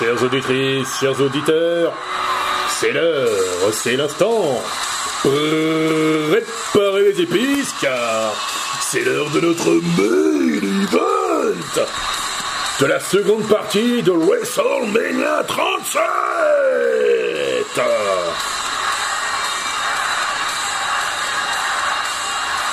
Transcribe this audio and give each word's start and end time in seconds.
Chères 0.00 0.22
auditrices, 0.22 0.98
chers 0.98 1.20
auditeurs, 1.20 1.92
c'est 2.70 2.90
l'heure, 2.90 3.28
c'est 3.70 3.96
l'instant. 3.96 4.62
Préparez 5.20 7.12
les 7.12 7.20
épices 7.20 7.74
car 7.82 8.32
c'est 8.80 9.02
l'heure 9.04 9.28
de 9.28 9.40
notre 9.40 9.68
main 9.68 10.56
event 10.56 11.52
de 12.80 12.86
la 12.86 12.98
seconde 12.98 13.46
partie 13.46 14.02
de 14.02 14.12
WrestleMania 14.12 15.44
37. 15.46 16.02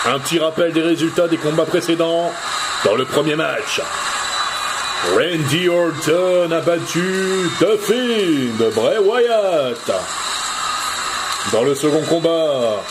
Un 0.06 0.20
petit 0.20 0.40
rappel 0.40 0.72
des 0.72 0.82
résultats 0.82 1.28
des 1.28 1.36
combats 1.36 1.66
précédents 1.66 2.32
dans 2.86 2.96
le 2.96 3.04
premier 3.04 3.36
match. 3.36 3.82
Randy 5.06 5.70
Orton 5.70 6.52
a 6.52 6.62
battu 6.62 7.50
The 7.60 7.78
de 8.60 8.70
Bray 8.76 8.98
Wyatt. 8.98 9.92
Dans 11.52 11.64
le 11.64 11.76
second 11.76 12.04
combat, 12.10 12.84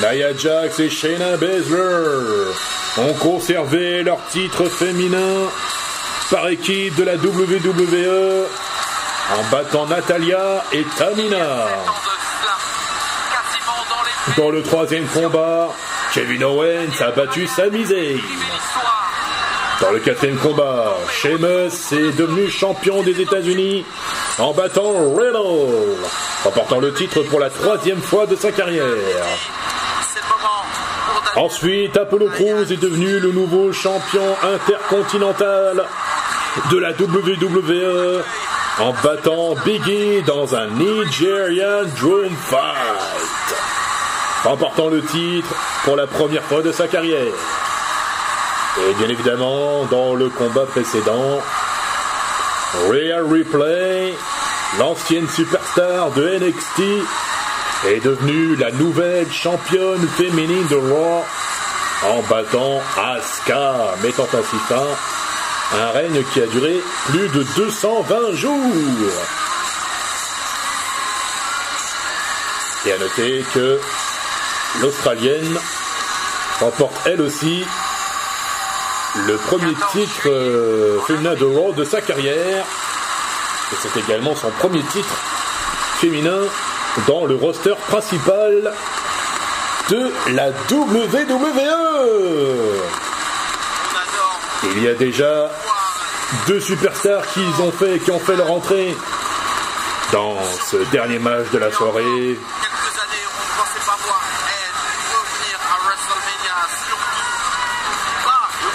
Nia 0.00 0.36
Jax 0.36 0.80
et 0.80 0.90
Shayna 0.90 1.36
Baszler 1.36 2.52
ont 2.98 3.14
conservé 3.14 4.02
leur 4.02 4.18
titre 4.30 4.64
féminin 4.64 5.48
par 6.30 6.48
équipe 6.48 6.96
de 6.96 7.04
la 7.04 7.16
WWE 7.16 8.46
en 9.30 9.50
battant 9.50 9.86
Natalia 9.86 10.64
et 10.72 10.84
Tamina. 10.96 11.68
Dans 14.36 14.50
le 14.50 14.62
troisième 14.62 15.06
combat, 15.06 15.68
Kevin 16.14 16.44
Owens 16.44 17.00
a 17.00 17.10
battu 17.10 17.46
Sami 17.46 17.84
Zayn. 17.84 18.18
Dans 19.82 19.90
le 19.90 19.98
quatrième 19.98 20.36
combat, 20.36 20.96
Sheamus 21.10 21.90
est 21.90 22.16
devenu 22.16 22.48
champion 22.48 23.02
des 23.02 23.20
États-Unis 23.20 23.84
en 24.38 24.52
battant 24.52 24.92
Riddle, 25.12 25.96
remportant 26.44 26.78
le 26.78 26.94
titre 26.94 27.22
pour 27.22 27.40
la 27.40 27.50
troisième 27.50 28.00
fois 28.00 28.26
de 28.26 28.36
sa 28.36 28.52
carrière. 28.52 28.84
Ensuite, 31.34 31.96
Apollo 31.96 32.28
Crews 32.28 32.72
est 32.72 32.80
devenu 32.80 33.18
le 33.18 33.32
nouveau 33.32 33.72
champion 33.72 34.22
intercontinental 34.54 35.84
de 36.70 36.78
la 36.78 36.90
WWE 36.92 38.22
en 38.78 38.92
battant 39.02 39.56
Biggie 39.64 40.22
dans 40.22 40.54
un 40.54 40.68
Nigerian 40.68 41.88
Drum 42.00 42.30
Fight, 42.36 43.56
remportant 44.44 44.90
le 44.90 45.02
titre 45.02 45.52
pour 45.84 45.96
la 45.96 46.06
première 46.06 46.44
fois 46.44 46.62
de 46.62 46.70
sa 46.70 46.86
carrière. 46.86 47.32
Et 48.78 48.94
bien 48.94 49.08
évidemment, 49.08 49.84
dans 49.90 50.14
le 50.14 50.30
combat 50.30 50.64
précédent, 50.64 51.40
Rhea 52.88 53.20
Replay, 53.20 54.14
l'ancienne 54.78 55.28
superstar 55.28 56.10
de 56.12 56.38
NXT, 56.38 56.80
est 57.88 58.02
devenue 58.02 58.56
la 58.56 58.70
nouvelle 58.70 59.30
championne 59.30 60.08
féminine 60.16 60.66
de 60.68 60.76
Raw 60.76 61.24
en 62.08 62.22
battant 62.30 62.80
Asuka, 62.96 63.94
mettant 64.02 64.28
ainsi 64.32 64.56
fin 64.66 64.86
à 65.74 65.88
un 65.88 65.90
règne 65.90 66.22
qui 66.32 66.40
a 66.40 66.46
duré 66.46 66.80
plus 67.06 67.28
de 67.28 67.42
220 67.54 68.34
jours. 68.36 69.22
Et 72.86 72.92
à 72.92 72.98
noter 72.98 73.44
que 73.52 73.78
l'Australienne 74.80 75.58
remporte 76.58 76.94
elle 77.04 77.20
aussi 77.20 77.64
le 79.14 79.36
premier 79.36 79.74
titre 79.92 80.28
euh, 80.28 81.00
féminin 81.06 81.34
de 81.34 81.72
de 81.74 81.84
sa 81.84 82.00
carrière. 82.00 82.64
Et 83.72 83.76
c'est 83.80 84.00
également 84.00 84.34
son 84.34 84.50
premier 84.50 84.82
titre 84.84 85.14
féminin 86.00 86.42
dans 87.06 87.26
le 87.26 87.34
roster 87.34 87.74
principal 87.88 88.72
de 89.90 90.12
la 90.34 90.48
WWE. 90.70 91.32
Il 94.74 94.82
y 94.82 94.88
a 94.88 94.94
déjà 94.94 95.50
deux 96.46 96.60
superstars 96.60 97.24
qui 97.32 98.10
ont 98.10 98.18
fait 98.18 98.36
leur 98.36 98.50
entrée 98.50 98.94
dans 100.12 100.36
ce 100.70 100.76
dernier 100.90 101.18
match 101.18 101.50
de 101.52 101.58
la 101.58 101.70
soirée. 101.70 102.38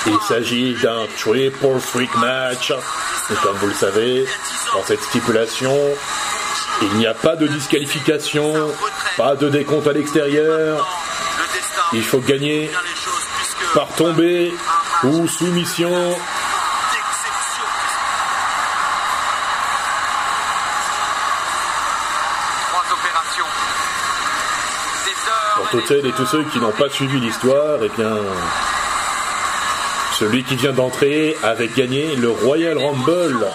Il 0.10 0.20
s'agit 0.22 0.74
d'un 0.76 1.06
triple 1.18 1.80
freak 1.80 2.16
match. 2.16 2.72
Et 3.30 3.36
comme 3.44 3.58
vous 3.58 3.68
le 3.68 3.74
savez, 3.74 4.26
dans 4.74 4.84
cette 4.84 5.02
stipulation, 5.02 5.78
il 6.82 6.94
n'y 6.94 7.06
a 7.06 7.14
pas 7.14 7.36
de 7.36 7.46
disqualification, 7.48 8.54
pas 9.18 9.36
de 9.36 9.50
décompte 9.50 9.88
à 9.88 9.94
l'extérieur. 9.94 10.88
Il 11.92 12.04
faut 12.04 12.20
gagner 12.20 12.72
par 13.74 13.88
tombée 13.96 14.54
ou 15.04 15.28
soumission. 15.28 15.92
Pour 25.56 25.70
toutes 25.72 25.88
celles 25.88 26.06
et 26.06 26.12
tous 26.14 26.26
ceux 26.26 26.44
qui 26.44 26.60
n'ont 26.60 26.72
pas 26.72 26.90
suivi 26.90 27.20
l'histoire, 27.20 27.80
eh 27.84 27.90
bien, 27.90 28.16
celui 30.20 30.44
qui 30.44 30.56
vient 30.56 30.72
d'entrer 30.72 31.38
avait 31.44 31.68
gagné 31.68 32.16
le 32.16 32.32
Royal 32.32 32.76
Rumble 32.76 33.48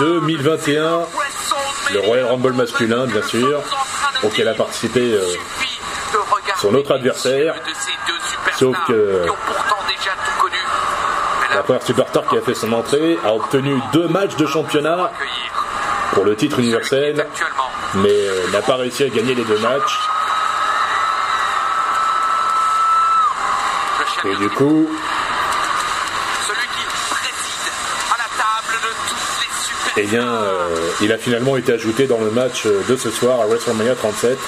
2021. 0.00 1.02
Le 1.92 2.00
Royal 2.00 2.26
Rumble 2.26 2.52
masculin, 2.54 3.06
bien 3.06 3.22
sûr, 3.22 3.62
auquel 4.24 4.48
a 4.48 4.54
participé 4.54 5.14
euh, 5.14 5.24
son 6.56 6.74
autre 6.74 6.92
adversaire. 6.92 7.54
Sauf 8.58 8.76
que 8.88 9.26
la 11.54 11.62
première 11.62 11.82
superstar 11.82 12.26
qui 12.26 12.38
a 12.38 12.40
fait 12.40 12.54
son 12.54 12.72
entrée 12.72 13.16
a 13.24 13.32
obtenu 13.32 13.80
deux 13.92 14.08
matchs 14.08 14.34
de 14.34 14.46
championnat 14.46 15.12
pour 16.14 16.24
le 16.24 16.34
titre 16.34 16.58
universel, 16.58 17.24
mais 17.94 18.10
euh, 18.10 18.50
n'a 18.50 18.60
pas 18.60 18.74
réussi 18.74 19.04
à 19.04 19.08
gagner 19.08 19.36
les 19.36 19.44
deux 19.44 19.58
matchs. 19.58 19.98
Et 24.24 24.36
du 24.36 24.48
coup, 24.50 24.88
eh 29.96 30.06
bien, 30.06 30.26
euh, 30.26 30.68
il 31.02 31.12
a 31.12 31.18
finalement 31.18 31.56
été 31.56 31.72
ajouté 31.72 32.06
dans 32.06 32.20
le 32.20 32.30
match 32.30 32.66
de 32.66 32.96
ce 32.96 33.10
soir 33.10 33.40
à 33.40 33.46
WrestleMania 33.46 33.94
37. 33.94 34.38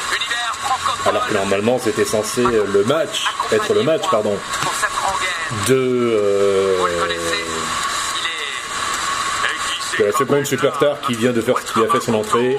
Alors 1.06 1.27
que 1.27 1.34
normalement 1.34 1.78
c'était 1.78 2.06
censé 2.06 2.43
le 2.43 2.84
match, 2.84 3.27
être 3.53 3.75
le 3.75 3.82
match, 3.82 4.03
pardon, 4.10 4.34
de, 5.69 5.75
euh, 5.75 6.77
de 9.99 10.05
la 10.05 10.12
seconde 10.12 10.44
superstar 10.47 11.00
qui 11.03 11.15
vient 11.15 11.32
de 11.32 11.41
faire, 11.43 11.62
qui 11.62 11.81
a 11.81 11.88
fait 11.88 12.00
son 12.00 12.15
entrée. 12.15 12.59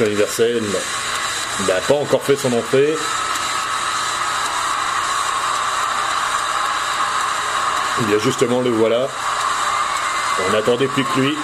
Mais 0.00 0.06
le 0.06 0.06
champion 0.06 0.06
universel 0.06 0.62
n'a 1.68 1.80
pas 1.86 1.94
encore 1.94 2.22
fait 2.22 2.36
son 2.36 2.52
entrée. 2.52 2.94
Il 8.02 8.10
y 8.10 8.14
a 8.14 8.18
justement 8.18 8.60
le 8.60 8.70
voilà. 8.70 9.06
On 10.48 10.52
n'attendait 10.52 10.88
plus 10.88 11.04
que 11.04 11.20
lui. 11.20 11.36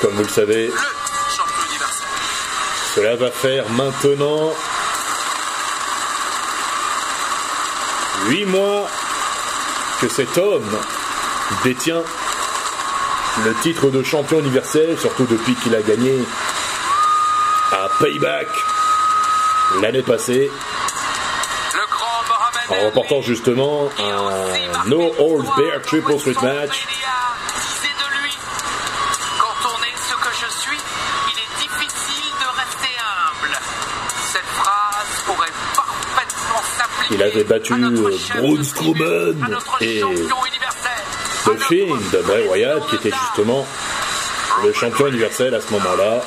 Comme 0.00 0.14
vous 0.14 0.22
le 0.22 0.28
savez, 0.28 0.70
cela 2.94 3.16
va 3.16 3.30
faire 3.30 3.68
maintenant 3.70 4.52
8 8.26 8.44
mois 8.46 8.88
que 10.00 10.08
cet 10.08 10.36
homme 10.36 10.78
détient 11.64 12.02
le 13.44 13.54
titre 13.62 13.88
de 13.88 14.02
champion 14.02 14.40
universel, 14.40 14.98
surtout 14.98 15.24
depuis 15.24 15.54
qu'il 15.54 15.74
a 15.74 15.80
gagné 15.80 16.22
à 17.72 17.88
Payback 17.98 18.48
l'année 19.80 20.02
passée 20.02 20.50
en 22.82 22.86
remportant 22.86 23.22
justement 23.22 23.88
un 23.98 24.88
No 24.88 25.12
Old 25.18 25.46
Bear 25.56 25.82
Triple 25.82 26.16
Threat 26.18 26.42
match. 26.42 26.86
Il 37.10 37.22
avait 37.22 37.44
battu 37.44 37.74
euh, 37.74 38.16
Braun 38.36 38.62
Strowman 38.64 39.34
et 39.80 40.00
The 41.44 41.58
Fiend 41.58 41.96
de 42.12 42.22
Bray 42.22 42.48
Wyatt 42.48 42.86
qui 42.88 42.96
était 42.96 43.10
justement 43.10 43.66
le 44.64 44.72
champion 44.72 45.08
universel 45.08 45.54
à 45.54 45.60
ce 45.60 45.70
moment-là. 45.72 46.22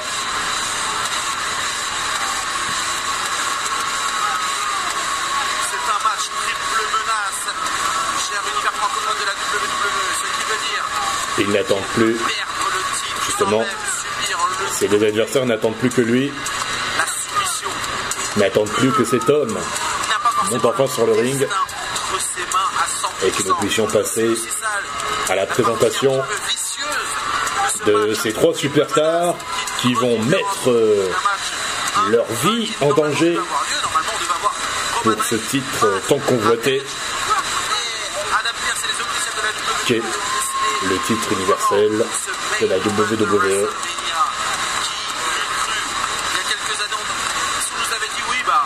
C'est 5.69 5.91
un 5.91 5.99
match 6.03 6.25
triple 6.43 6.83
menace. 6.93 7.45
Cher 8.29 8.41
univers 8.53 8.73
francophone 8.73 9.17
de 9.21 9.25
la 9.25 9.33
WWE, 9.33 10.05
ce 10.21 10.27
qui 10.37 10.43
veut 10.49 10.61
dire 10.69 10.83
Il 11.39 11.49
n'attend 11.51 11.79
plus, 11.95 12.17
Justement, 13.25 13.63
ses 14.71 14.87
deux 14.87 15.03
adversaires 15.03 15.45
n'attendent 15.45 15.75
plus 15.77 15.89
que 15.89 16.01
lui, 16.01 16.31
n'attendent 18.37 18.69
plus 18.69 18.91
que 18.91 19.03
cet 19.03 19.29
homme 19.29 19.57
monte 20.51 20.65
enfin 20.65 20.87
sur 20.87 21.05
le 21.05 21.13
ring 21.13 21.37
destin 21.39 21.55
entre 21.55 22.21
ses 22.21 22.41
mains 22.53 22.69
à 22.77 23.25
100%. 23.25 23.27
et 23.27 23.31
que 23.31 23.47
nous 23.47 23.55
puissions 23.55 23.87
passer 23.87 24.29
à 25.29 25.35
la 25.35 25.45
présentation 25.45 26.21
de 27.85 28.13
ces 28.13 28.33
trois 28.33 28.53
superstars 28.53 29.35
qui 29.81 29.93
vont 29.93 30.19
mettre 30.23 30.69
euh, 30.69 31.11
leur 32.09 32.25
vie 32.25 32.71
en 32.81 32.93
danger 32.93 33.37
pour 35.03 35.23
ce 35.23 35.35
titre 35.35 35.87
tant 36.07 36.19
convoité 36.19 36.83
le 40.89 40.97
titre 41.07 41.31
universel 41.31 42.05
de 42.61 42.67
la 42.67 42.77
WWE. 42.77 43.67
Bah, 48.45 48.61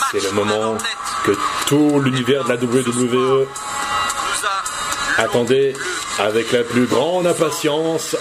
match. 0.00 0.10
C'est 0.10 0.22
le 0.22 0.30
moment 0.32 0.78
que 1.24 1.32
tout 1.66 2.00
l'univers 2.00 2.44
de 2.44 2.48
la 2.50 2.56
WWE 2.56 3.46
Nous 3.46 4.46
a 4.46 5.22
attendait 5.22 5.74
avec 6.18 6.52
la 6.52 6.62
plus 6.62 6.86
grande 6.86 7.26
impatience. 7.26 8.16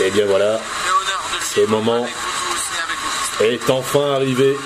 Et 0.00 0.06
Et 0.06 0.10
bien 0.10 0.26
voilà, 0.26 0.60
Ce 1.54 1.60
moment 1.60 2.06
est 3.40 3.70
enfin 3.70 4.14
arrivé. 4.14 4.56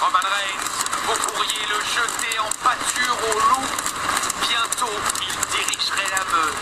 Roman 0.00 0.18
Reigns, 0.18 0.68
vous 1.06 1.32
pourriez 1.32 1.66
le 1.68 1.80
jeter 1.84 2.38
en 2.38 2.50
pâture 2.64 3.16
au 3.30 3.38
loup. 3.38 3.66
Bientôt, 4.48 4.96
il 5.22 5.34
dirigerait 5.56 6.10
la 6.16 6.24
meute. 6.36 6.54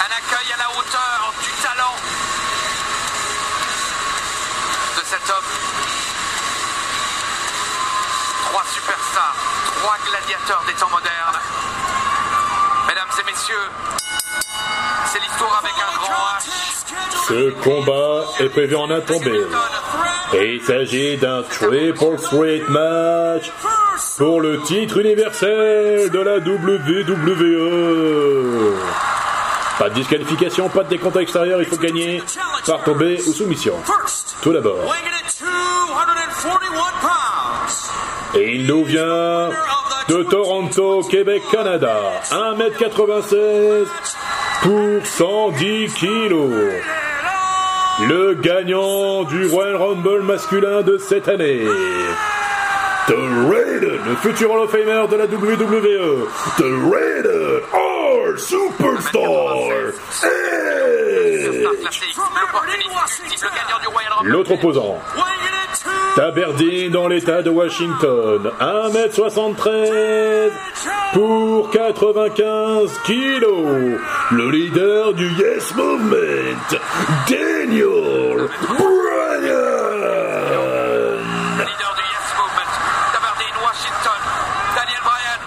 Un 0.00 0.10
accueil 0.16 0.52
à 0.54 0.56
la 0.58 0.70
hauteur 0.70 1.32
du 1.42 1.50
talent 1.62 1.96
de 4.96 5.02
cet 5.04 5.30
homme. 5.30 5.50
Trois 8.46 8.64
superstars, 8.72 9.36
trois 9.80 9.96
gladiateurs 10.08 10.62
des 10.66 10.74
temps 10.74 10.90
modernes. 10.90 11.40
Mesdames 12.86 13.08
et 13.20 13.24
messieurs, 13.30 13.68
c'est 15.12 15.20
l'histoire 15.20 15.62
avec 15.62 15.74
un 15.74 15.96
grand 15.96 16.38
H. 16.38 16.44
Ce 17.28 17.50
prévu 18.68 18.76
en. 18.76 18.88
Et 20.34 20.54
il 20.54 20.60
s'agit 20.62 21.16
d'un 21.16 21.42
Triple 21.42 22.16
Threat 22.20 22.68
match 22.68 23.50
pour 24.18 24.40
le 24.40 24.60
titre 24.62 24.98
universel 24.98 26.10
de 26.10 26.18
la 26.18 26.38
WWE. 26.38 27.68
Pas 29.78 29.88
de 29.90 29.94
disqualification, 29.94 30.68
pas 30.68 30.82
de 30.82 30.88
décompte 30.88 31.16
à 31.16 31.20
l'extérieur, 31.20 31.60
il 31.60 31.66
faut 31.66 31.76
gagner 31.76 32.20
par 32.66 32.82
tombée 32.82 33.18
ou 33.26 33.32
soumission. 33.32 33.74
Tout 34.42 34.52
d'abord. 34.52 34.78
Weighing 34.78 35.06
in 35.06 35.14
at 35.14 35.30
241 35.40 36.92
pounds. 37.00 37.90
Et 38.34 38.56
il 38.56 38.66
nous 38.66 38.84
vient 38.84 39.50
de 40.08 40.22
Toronto, 40.24 41.02
Québec, 41.04 41.42
Canada. 41.50 42.20
1m96 42.30 43.86
pour 44.62 45.06
110 45.06 45.94
kilos. 45.94 46.72
Le 48.06 48.34
gagnant 48.34 49.24
du 49.24 49.46
Royal 49.46 49.74
Rumble 49.74 50.22
masculin 50.22 50.82
de 50.82 50.98
cette 50.98 51.26
année. 51.26 51.64
The 53.08 53.10
Raiden, 53.10 53.98
le 54.06 54.16
futur 54.16 54.52
Hall 54.52 54.60
of 54.60 54.70
Famer 54.70 55.08
de 55.08 55.16
la 55.16 55.24
WWE. 55.24 56.28
The 56.58 56.62
Raiden, 56.62 57.60
our 57.72 58.38
superstar. 58.38 59.92
L'autre 64.22 64.52
opposant. 64.52 64.98
Weighing 65.84 65.94
in 65.94 66.18
at 66.18 66.18
2 66.18 66.22
Aberdeen 66.22 66.90
dans 66.92 67.08
l'état 67.08 67.42
de 67.42 67.50
Washington. 67.50 68.50
1m73 68.60 70.50
pour 71.12 71.70
95 71.70 72.90
kilos. 73.04 73.98
Le 74.30 74.50
leader 74.50 75.14
du 75.14 75.28
Yes 75.34 75.74
Movement, 75.74 76.78
Daniel 77.28 78.48
Bryan. 78.76 79.58
Leader 81.58 81.94
du 81.94 82.02
Yes 82.02 82.28
Movement, 82.36 82.72
Washington, 83.64 84.20
Daniel 84.74 85.02
Bryan. 85.04 85.40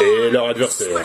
Et 0.00 0.30
leur 0.30 0.48
adversaire, 0.48 0.98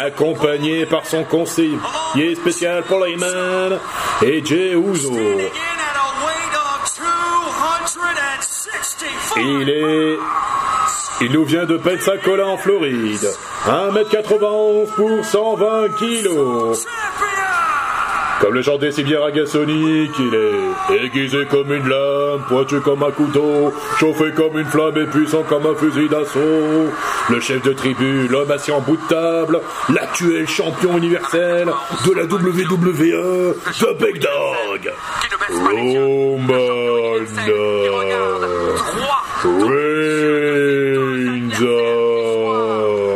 accompagné 0.00 0.86
par 0.86 1.04
son 1.06 1.24
conseiller 1.24 2.34
spécial 2.36 2.82
pour 2.84 3.04
Layman 3.04 3.78
et 4.22 4.44
Jey 4.44 4.74
Uso. 4.74 5.12
Il 9.36 9.68
est. 9.68 10.18
Il 11.20 11.32
nous 11.32 11.44
vient 11.44 11.64
de 11.64 11.76
Pensacola 11.76 12.46
en 12.46 12.56
Floride. 12.56 13.28
1m91 13.66 14.86
pour 14.94 15.24
120 15.24 15.88
kilos. 15.96 16.86
Comme 18.40 18.54
le 18.54 18.62
chantait 18.62 18.90
si 18.90 19.04
bien 19.04 19.20
Ragasonic, 19.20 20.10
il 20.18 20.34
est 20.34 21.04
aiguisé 21.04 21.46
comme 21.46 21.72
une 21.72 21.88
lame, 21.88 22.42
pointu 22.48 22.80
comme 22.80 23.02
un 23.02 23.10
couteau, 23.10 23.72
chauffé 23.98 24.32
comme 24.32 24.58
une 24.58 24.66
flamme 24.66 24.98
et 24.98 25.06
puissant 25.06 25.44
comme 25.44 25.66
un 25.66 25.74
fusil 25.74 26.08
d'assaut. 26.08 26.90
Le 27.30 27.40
chef 27.40 27.62
de 27.62 27.72
tribu, 27.72 28.28
l'homme 28.28 28.50
assis 28.50 28.72
en 28.72 28.80
bout 28.80 28.96
de 28.96 29.08
table, 29.08 29.60
l'actuel 29.88 30.46
champion 30.48 30.98
universel 30.98 31.72
de 32.06 32.12
la 32.12 32.24
WWE, 32.24 33.54
The 33.78 33.96
Big 33.98 34.20
Dog. 34.20 34.92
Roman 35.50 36.46
Qui 37.34 37.88
regarde. 37.88 38.46
Trois. 38.76 39.24
Reigns. 39.44 40.74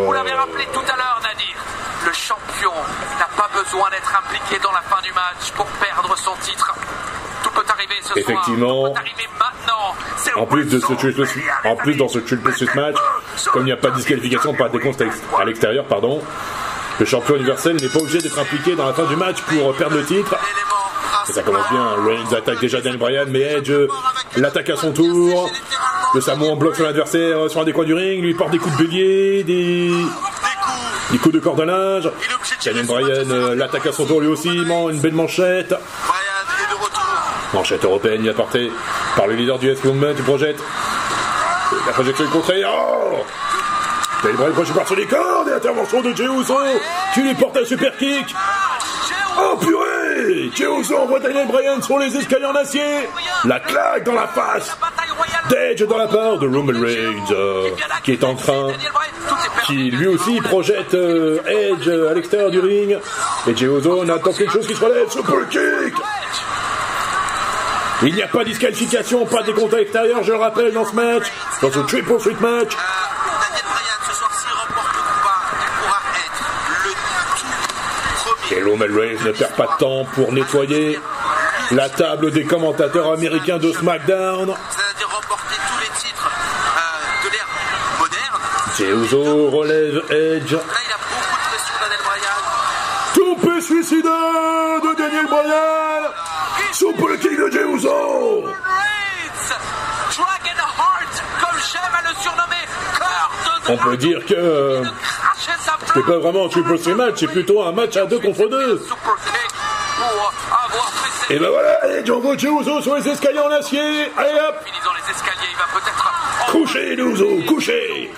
Vous 0.05 0.13
l'avez 0.13 0.33
rappelé 0.33 0.65
tout 0.73 0.81
à 0.81 0.97
l'heure, 0.97 1.21
Nadir. 1.23 1.57
Le 2.07 2.13
champion 2.13 2.73
n'a 3.19 3.29
pas 3.37 3.49
besoin 3.71 3.91
d'être 3.91 4.17
impliqué 4.25 4.59
dans 4.63 4.73
la 4.73 4.81
fin 4.81 5.01
du 5.03 5.13
match 5.13 5.51
pour 5.55 5.67
perdre 5.67 6.17
son 6.17 6.33
titre. 6.41 6.75
Tout 7.43 7.51
peut 7.51 7.65
arriver 7.69 7.95
ce 8.03 8.19
Effectivement. 8.19 8.81
soir. 8.81 8.89
Tout 8.89 8.95
peut 8.95 9.01
arriver 9.01 9.29
maintenant. 9.39 9.95
C'est 10.17 10.31
le 10.35 10.39
En 10.39 10.47
plus 10.47 10.65
de 10.65 10.79
ce 10.79 10.93
triple, 10.95 11.25
en 11.65 11.77
plus 11.77 11.95
dans 11.95 12.09
ce 12.09 12.19
triple 12.19 12.51
match, 12.75 12.97
comme 13.53 13.63
il 13.63 13.67
n'y 13.67 13.73
a 13.73 13.77
pas 13.77 13.91
de 13.91 13.97
disqualification, 13.97 14.55
pas 14.55 14.69
de 14.69 14.79
décompte 14.79 15.03
à 15.39 15.45
l'extérieur, 15.45 15.85
pardon, 15.85 16.23
le 16.99 17.07
champion 17.07 17.37
universel 17.37 17.77
n'est 17.77 17.89
pas 17.89 17.99
obligé 17.99 18.19
d'être 18.19 18.39
impliqué 18.39 18.75
dans 18.75 18.87
la 18.87 18.95
fin 18.95 19.05
du 19.05 19.17
match 19.17 19.41
pour 19.43 19.75
perdre 19.77 19.97
le 19.97 20.05
titre. 20.05 20.35
Et 21.29 21.33
ça 21.33 21.43
commence 21.43 21.69
bien. 21.71 21.95
Reigns 22.07 22.37
attaque 22.37 22.61
déjà 22.61 22.81
Daniel 22.81 22.99
Bryan, 22.99 23.29
mais 23.29 23.41
Edge 23.41 23.71
euh, 23.71 23.87
l'attaque 24.37 24.71
à 24.71 24.77
son 24.77 24.93
tour. 24.93 25.51
Le 26.15 26.21
Samoan 26.23 26.57
bloque 26.57 26.77
son 26.77 26.87
adversaire 26.87 27.39
euh, 27.39 27.49
sur 27.51 27.61
un 27.61 27.65
des 27.65 27.73
coins 27.73 27.85
du 27.85 27.93
ring, 27.93 28.23
lui 28.23 28.33
porte 28.35 28.51
des 28.51 28.59
coups 28.59 28.77
de 28.79 28.83
bélier, 28.85 29.45
des, 29.45 29.93
des 31.11 31.19
coups 31.19 31.35
de 31.35 31.41
corde 31.41 31.61
à 31.61 31.67
linge. 31.67 32.11
Daniel 32.65 32.87
Bryan 32.87 33.31
euh, 33.31 33.55
l'attaque 33.55 33.87
à 33.87 33.93
son 33.93 34.07
tour 34.07 34.21
lui 34.21 34.29
aussi, 34.29 34.49
une 34.49 35.01
belle 35.01 35.15
manchette. 35.15 35.75
Manchette 37.55 37.85
européenne 37.85 38.25
y 38.25 38.29
apportée 38.29 38.71
par 39.17 39.27
le 39.27 39.35
leader 39.35 39.59
du 39.59 39.71
S-Movement, 39.71 40.15
tu 40.15 40.23
projettes. 40.23 40.59
La 41.87 41.93
projection 41.93 42.25
est 42.25 42.31
contrée. 42.31 42.63
Oh 42.67 43.23
Daniel 44.23 44.37
Bryan 44.37 44.53
proche 44.53 44.73
par 44.73 44.95
les 44.97 45.07
cordes 45.07 45.49
et 45.49 45.53
intervention 45.53 46.03
de 46.03 46.13
Jey 46.15 46.25
Uso 46.25 46.59
qui 47.15 47.23
lui 47.23 47.35
porte 47.35 47.57
un 47.57 47.65
super 47.65 47.97
kick. 47.97 48.35
Oh 49.39 49.57
purée 49.57 50.51
Jey 50.55 50.67
Uso 50.67 50.99
envoie 50.99 51.21
Daniel 51.21 51.47
Bryan 51.47 51.81
sur 51.81 51.99
les 51.99 52.17
escaliers 52.17 52.47
en 52.47 52.55
acier. 52.55 53.09
La 53.45 53.61
claque 53.61 54.05
dans 54.05 54.15
la 54.15 54.27
face. 54.27 54.77
D'Edge 55.49 55.87
dans 55.87 55.99
la 55.99 56.09
part 56.09 56.39
de 56.39 56.47
Roman 56.47 56.79
Reigns 56.79 57.33
euh, 57.33 57.71
qui 58.03 58.13
est 58.13 58.25
en 58.25 58.35
train 58.35 58.73
qui 59.69 59.91
lui 59.91 60.07
aussi 60.07 60.41
projette 60.41 60.95
euh, 60.95 61.39
Edge 61.47 61.89
à 61.89 62.15
l'extérieur 62.15 62.51
du 62.51 62.59
ring. 62.59 62.99
Et 63.47 63.55
Jey 63.55 63.69
attend 64.11 64.33
quelque 64.33 64.53
chose 64.53 64.67
qui 64.67 64.75
se 64.75 64.85
relève, 64.85 65.11
super 65.11 65.49
kick 65.51 65.95
Il 68.03 68.15
n'y 68.15 68.23
a 68.23 68.29
pas 68.29 68.45
de 68.45 68.45
disqualification, 68.49 69.27
pas 69.27 69.43
de 69.43 69.49
décompte 69.49 69.75
à 69.75 69.79
l'extérieur, 69.79 70.23
je 70.23 70.33
le 70.33 70.39
rappelle, 70.39 70.73
dans 70.73 70.87
ce 70.87 70.95
match, 70.95 71.27
dans 71.61 71.71
ce 71.71 71.81
triple 71.81 72.17
threat 72.19 72.41
match. 72.41 72.77
Ce. 78.49 78.55
Et 78.55 78.63
Roman 78.63 78.87
ne 78.87 79.33
perd 79.33 79.55
pas 79.55 79.67
de 79.67 79.79
temps 79.79 80.07
pour 80.15 80.33
nettoyer 80.33 80.99
la 81.73 81.91
table 81.91 82.31
des 82.31 82.45
commentateurs 82.45 83.13
américains 83.13 83.59
de 83.59 83.71
SmackDown. 83.73 84.55
Théozo 88.79 89.51
relève 89.51 90.05
Edge. 90.09 90.53
Là, 90.53 90.61
il 90.63 90.93
a 90.93 90.99
beaucoup 91.03 91.27
de 91.27 91.41
pression, 91.49 91.75
Daniel 91.81 91.99
Bryan. 92.05 92.39
Toupé 93.13 93.61
suicidaire 93.61 94.81
de 94.85 94.97
Daniel 94.97 95.27
Bryan. 95.27 96.13
Sous 96.73 96.95
le 97.09 97.17
kick 97.17 97.37
de 97.37 97.49
Théozo. 97.49 98.45
Dragon 100.17 100.59
Heart, 100.79 101.23
comme 101.41 101.59
Chef 101.61 101.91
a 101.93 102.09
le 102.09 102.15
surnommé, 102.23 102.55
cœur 102.97 103.31
de 103.43 103.65
dragon. 103.65 103.83
On 103.83 103.91
peut 103.91 103.97
dire 103.97 104.25
que. 104.25 104.85
C'est 105.93 106.07
pas 106.07 106.19
vraiment 106.19 106.47
un 106.47 106.49
triple 106.49 106.79
three 106.79 106.95
match, 106.95 107.15
c'est 107.17 107.27
plutôt 107.27 107.65
un 107.65 107.73
match 107.73 107.97
à 107.97 108.07
deux 108.07 108.21
contre 108.21 108.49
deux. 108.49 108.87
Et 111.31 111.39
ben 111.41 111.51
voilà, 111.51 111.99
et 111.99 112.07
Django 112.07 112.37
Théozo 112.37 112.81
sur 112.81 112.95
les 112.95 113.09
escaliers 113.09 113.41
en 113.41 113.51
acier. 113.51 114.13
Allez 114.17 114.39
hop. 114.39 114.55
Couchez, 116.53 116.95
Louzo, 116.95 117.41
couchez 117.49 118.15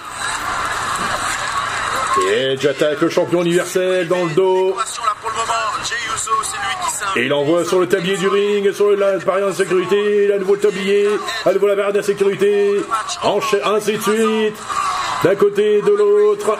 et 2.32 2.66
attaque 2.66 3.00
le 3.00 3.08
champion 3.08 3.42
universel 3.42 4.08
dans 4.08 4.24
le 4.24 4.30
dos. 4.30 4.76
Et 7.16 7.24
il 7.24 7.32
envoie 7.32 7.64
sur 7.64 7.80
le 7.80 7.88
tablier 7.88 8.16
du 8.16 8.28
ring, 8.28 8.72
sur 8.72 8.90
la 8.90 9.18
barrière 9.18 9.48
de 9.48 9.52
sécurité, 9.52 10.32
à 10.32 10.38
nouveau 10.38 10.56
tablier, 10.56 11.08
à 11.46 11.52
nouveau 11.52 11.68
la 11.68 11.76
barrière 11.76 11.92
de 11.92 12.02
sécurité, 12.02 12.80
enchaîne 13.22 13.60
ainsi 13.64 13.96
de 13.96 14.02
suite, 14.02 14.56
d'un 15.24 15.34
côté 15.36 15.78
et 15.78 15.82
de 15.82 15.90
l'autre. 15.90 16.56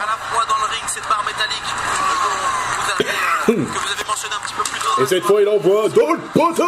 Et 5.01 5.05
cette 5.05 5.23
fois, 5.23 5.41
il 5.41 5.49
envoie 5.49 5.89
dans 5.89 6.13
le 6.13 6.19
poteau 6.33 6.63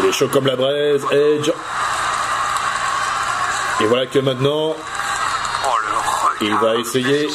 Il 0.00 0.06
est 0.06 0.12
chaud 0.12 0.28
comme 0.28 0.46
la 0.46 0.54
braise, 0.54 1.04
Edge. 1.10 1.50
Et 3.80 3.84
voilà 3.86 4.06
que 4.06 4.18
maintenant, 4.18 4.74
il 6.40 6.54
va 6.56 6.76
essayer 6.76 7.28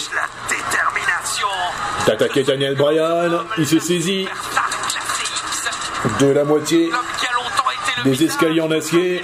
d'attaquer 2.05 2.43
Daniel 2.43 2.75
Bryan. 2.75 3.45
Il 3.57 3.67
se 3.67 3.79
saisit 3.79 4.27
de 6.19 6.27
la 6.27 6.43
moitié 6.43 6.91
des 8.03 8.23
escaliers 8.23 8.61
en 8.61 8.71
acier. 8.71 9.23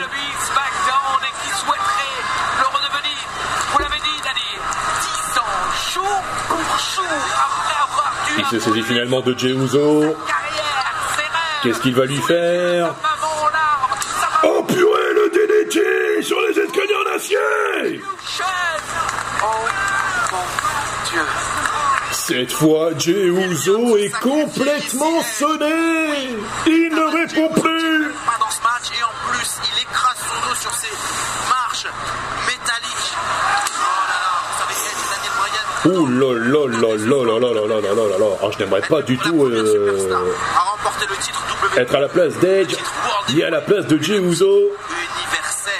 Il 8.38 8.46
se 8.46 8.60
saisit 8.60 8.84
finalement 8.84 9.20
de 9.20 9.38
Jey 9.38 9.56
Qu'est-ce 11.64 11.82
qu'il 11.82 11.96
va 11.96 12.06
lui 12.06 12.22
faire? 12.22 12.94
Cette 22.30 22.52
fois, 22.52 22.92
Uso 22.92 23.98
est 23.98 24.14
complètement 24.20 25.20
sonné 25.24 26.30
Il 26.68 26.90
ne 26.94 27.04
répond 27.18 27.52
plus 27.60 28.12
Pas 28.24 28.38
dans 28.40 28.52
ce 28.52 28.62
match 28.62 28.92
et 28.94 29.04
en 29.04 29.32
plus, 29.32 29.58
il 29.66 29.82
écrase 29.82 30.18
son 30.20 30.48
dos 30.48 30.56
sur 30.62 30.72
ces 30.76 30.94
marches 31.50 31.88
métalliques. 32.46 33.16
Oh 35.86 36.06
là 36.06 36.34
là, 36.36 36.68
et 36.68 36.98
là 37.00 37.24
là 37.26 37.40
là 37.40 37.40
là 37.40 37.40
là 37.40 37.40
là 37.40 37.66
là 37.66 37.66
là 37.66 37.82
là 37.82 37.94
là 37.96 38.04
là 38.10 38.18
là 38.20 38.26
Ah, 38.44 38.48
je 38.52 38.60
n'aimerais 38.64 38.82
pas 38.82 39.02
du 39.02 39.18
tout 39.18 39.46
euh, 39.46 40.36
être 41.78 41.96
à 41.96 42.00
la 42.00 42.10
place 42.10 42.34
d'Edge, 42.36 42.76
ni 43.30 43.42
à 43.42 43.50
la 43.50 43.62
place 43.62 43.88
de 43.88 43.98
Jey 43.98 44.18
Uso. 44.18 44.46
universel. 44.46 45.74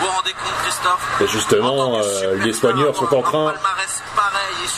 Vous 0.00 0.06
vous 0.06 0.12
rendez 0.12 0.32
compte, 0.32 0.62
Christophe 0.64 1.20
Et 1.20 1.28
justement, 1.28 2.00
euh, 2.00 2.34
les 2.44 2.52
soigneurs 2.52 2.96
sont 2.96 3.14
en 3.14 3.22
train 3.22 3.54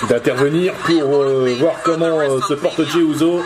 d'intervenir 0.09 0.73
pour 0.75 1.23
euh, 1.23 1.55
voir 1.59 1.75
comment 1.83 2.21
euh, 2.21 2.41
se 2.49 2.55
porte 2.55 2.79
Uso, 2.95 3.43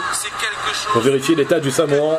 pour 0.92 1.02
vérifier 1.02 1.34
l'état 1.34 1.60
du 1.60 1.70
Samoan. 1.70 2.18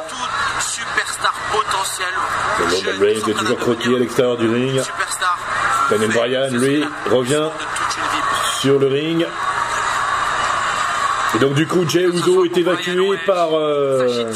Roman 2.60 3.00
Reigns 3.00 3.27
est 3.27 3.34
toujours 3.34 3.58
croqué 3.58 3.96
à 3.96 4.00
l'extérieur 4.00 4.38
du 4.38 4.50
ring. 4.50 4.81
Daniel 5.89 6.12
Bryan, 6.12 6.50
lui, 6.51 6.84
revient 7.10 7.50
sur 8.60 8.79
le 8.79 8.88
ring. 8.88 9.25
Et 11.36 11.39
donc 11.39 11.53
du 11.53 11.67
coup, 11.67 11.88
Jey 11.88 12.03
Uso 12.03 12.46
est 12.46 12.58
évacué 12.58 13.17
par 13.25 13.50
euh, 13.53 14.31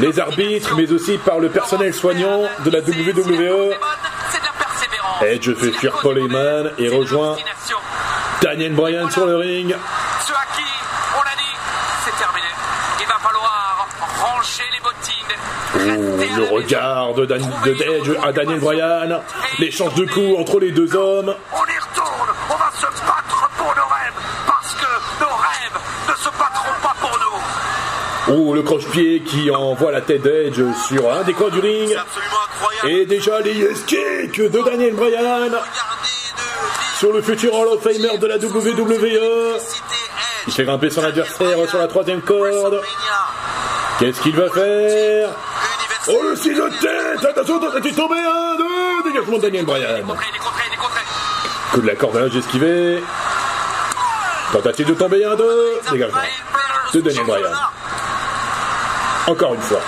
les 0.00 0.18
arbitres, 0.18 0.74
mais 0.76 0.90
aussi 0.92 1.18
par 1.18 1.38
le 1.38 1.48
personnel 1.48 1.94
soignant 1.94 2.42
de 2.64 2.70
la 2.70 2.80
WWE. 2.80 3.74
Edge 5.22 5.54
fait 5.54 5.70
fuir 5.72 5.92
Paul 6.02 6.18
Heyman 6.18 6.72
et 6.78 6.88
rejoint 6.88 7.36
Daniel 8.54 8.72
Bryan 8.74 9.10
sur 9.10 9.26
le 9.26 9.36
ring. 9.36 9.74
Ceux 10.24 10.32
à 10.32 10.46
qui 10.56 10.62
on 11.18 11.22
l'a 11.24 11.34
dit, 11.36 11.56
c'est 12.04 12.16
terminé. 12.16 12.46
Il 13.00 13.06
va 13.08 13.14
falloir 13.14 13.88
ranger 14.20 14.62
les 14.72 14.78
bottines. 14.80 16.32
À 16.32 16.36
le 16.38 16.54
regard 16.54 17.14
de, 17.14 17.26
Dan- 17.26 17.52
de 17.64 17.72
Edge 17.72 18.10
à 18.22 18.30
Daniel 18.30 18.60
Bryan, 18.60 19.20
l'échange 19.58 19.94
de 19.94 20.04
coups 20.04 20.38
entre 20.38 20.60
les 20.60 20.70
deux 20.70 20.94
hommes. 20.94 21.34
On 21.52 21.56
y 21.56 21.78
retourne. 21.80 22.30
On 22.48 22.54
va 22.54 22.70
se 22.76 22.86
battre 22.86 23.50
pour 23.56 23.66
nos 23.74 23.88
rêves. 23.92 24.14
Parce 24.46 24.74
que 24.76 24.86
nos 25.20 25.34
rêves 25.34 25.80
ne 26.10 26.14
se 26.14 26.28
battront 26.28 26.80
pas 26.80 26.94
pour 27.00 27.18
nous. 27.18 28.34
Ouh, 28.50 28.54
le 28.54 28.62
croche-pied 28.62 29.20
qui 29.26 29.50
envoie 29.50 29.90
la 29.90 30.00
tête 30.00 30.22
d'Edge 30.22 30.60
sur 30.86 31.12
un 31.12 31.24
des 31.24 31.32
coins 31.32 31.50
du 31.50 31.58
ring. 31.58 31.90
Et 32.84 33.04
déjà 33.04 33.40
les 33.40 33.52
yes 33.54 33.82
kicks 33.82 34.40
de 34.40 34.62
Daniel 34.62 34.94
Bryan 34.94 35.50
sur 37.04 37.12
le 37.12 37.20
futur 37.20 37.52
Hall 37.52 37.68
of 37.68 37.82
Famer 37.82 38.16
de 38.16 38.26
la 38.26 38.38
WWE. 38.38 39.58
Il 40.46 40.52
fait 40.54 40.64
grimper 40.64 40.88
son 40.88 41.04
adversaire 41.04 41.68
sur 41.68 41.78
la 41.78 41.86
troisième 41.86 42.22
corde. 42.22 42.80
Qu'est-ce 43.98 44.22
qu'il 44.22 44.34
va 44.34 44.48
faire? 44.48 45.28
Oh 46.08 46.22
le 46.30 46.34
ciseau 46.34 46.66
de 46.66 46.74
tête 46.76 47.22
Attention, 47.22 47.58
de 47.58 47.90
tomber 47.94 48.16
Un, 48.16 48.56
deux 48.56 49.10
Dégagement 49.10 49.36
de 49.36 49.42
Daniel 49.42 49.66
Bryan. 49.66 50.02
Coup 51.72 51.80
de 51.82 51.86
la 51.86 51.94
corde 51.94 52.34
esquivé. 52.34 53.02
Tentative 54.54 54.86
de 54.86 54.94
tomber 54.94 55.24
un, 55.26 55.36
deux 55.36 55.80
Dégagement 55.92 56.18
de 56.94 57.00
Daniel 57.02 57.26
Bryan. 57.26 57.52
Encore 59.26 59.52
une 59.52 59.60
fois. 59.60 59.80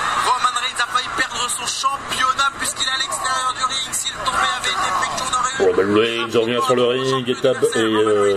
Reigns 5.95 6.39
revient 6.39 6.61
sur 6.65 6.77
le 6.77 6.85
ring 6.85 7.29
et 7.29 7.33
et 7.33 7.83
euh, 7.83 8.37